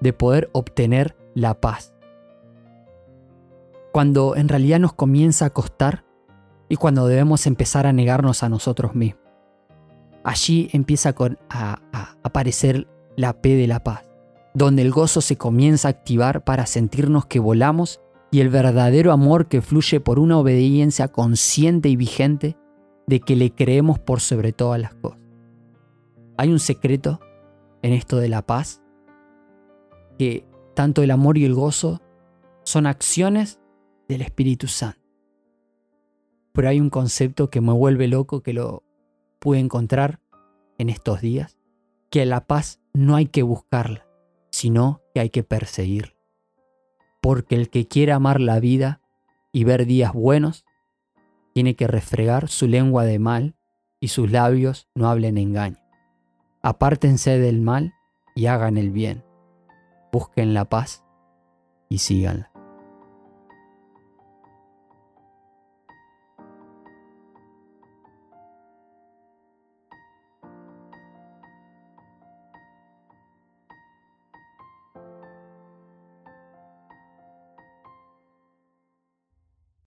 de 0.00 0.12
poder 0.12 0.50
obtener 0.52 1.16
la 1.34 1.60
paz. 1.60 1.94
Cuando 3.92 4.36
en 4.36 4.48
realidad 4.48 4.80
nos 4.80 4.92
comienza 4.92 5.46
a 5.46 5.50
costar 5.50 6.04
y 6.68 6.76
cuando 6.76 7.06
debemos 7.06 7.46
empezar 7.46 7.86
a 7.86 7.92
negarnos 7.92 8.42
a 8.42 8.48
nosotros 8.48 8.94
mismos. 8.94 9.22
Allí 10.24 10.68
empieza 10.72 11.14
a 11.50 11.80
aparecer 12.22 12.88
la 13.16 13.34
P 13.34 13.54
de 13.54 13.66
la 13.66 13.84
paz 13.84 14.14
donde 14.54 14.82
el 14.82 14.92
gozo 14.92 15.20
se 15.20 15.36
comienza 15.36 15.88
a 15.88 15.90
activar 15.90 16.44
para 16.44 16.66
sentirnos 16.66 17.26
que 17.26 17.40
volamos 17.40 18.00
y 18.30 18.40
el 18.40 18.48
verdadero 18.48 19.12
amor 19.12 19.48
que 19.48 19.60
fluye 19.60 20.00
por 20.00 20.18
una 20.18 20.38
obediencia 20.38 21.08
consciente 21.08 21.88
y 21.88 21.96
vigente 21.96 22.56
de 23.06 23.20
que 23.20 23.36
le 23.36 23.54
creemos 23.54 23.98
por 23.98 24.20
sobre 24.20 24.52
todas 24.52 24.80
las 24.80 24.94
cosas. 24.94 25.20
Hay 26.36 26.50
un 26.50 26.58
secreto 26.58 27.20
en 27.82 27.92
esto 27.92 28.16
de 28.16 28.28
la 28.28 28.42
paz, 28.42 28.82
que 30.18 30.46
tanto 30.74 31.02
el 31.02 31.10
amor 31.10 31.38
y 31.38 31.44
el 31.44 31.54
gozo 31.54 32.00
son 32.64 32.86
acciones 32.86 33.60
del 34.08 34.22
Espíritu 34.22 34.66
Santo. 34.66 35.00
Pero 36.52 36.68
hay 36.68 36.80
un 36.80 36.90
concepto 36.90 37.50
que 37.50 37.60
me 37.60 37.72
vuelve 37.72 38.08
loco 38.08 38.42
que 38.42 38.52
lo 38.52 38.84
pude 39.38 39.58
encontrar 39.58 40.20
en 40.78 40.88
estos 40.88 41.20
días, 41.20 41.58
que 42.10 42.24
la 42.26 42.46
paz 42.46 42.80
no 42.92 43.16
hay 43.16 43.26
que 43.26 43.42
buscarla, 43.42 44.06
sino 44.50 45.02
que 45.12 45.20
hay 45.20 45.30
que 45.30 45.42
perseguirla. 45.42 46.14
Porque 47.20 47.56
el 47.56 47.70
que 47.70 47.86
quiere 47.86 48.12
amar 48.12 48.40
la 48.40 48.60
vida 48.60 49.00
y 49.52 49.64
ver 49.64 49.86
días 49.86 50.12
buenos, 50.12 50.64
tiene 51.54 51.76
que 51.76 51.86
refregar 51.86 52.48
su 52.48 52.66
lengua 52.66 53.04
de 53.04 53.18
mal 53.18 53.54
y 54.00 54.08
sus 54.08 54.30
labios 54.30 54.88
no 54.94 55.08
hablen 55.08 55.38
engaño. 55.38 55.78
Apártense 56.62 57.38
del 57.38 57.60
mal 57.60 57.94
y 58.34 58.46
hagan 58.46 58.76
el 58.76 58.90
bien. 58.90 59.24
Busquen 60.12 60.52
la 60.52 60.68
paz 60.68 61.04
y 61.88 61.98
síganla. 61.98 62.53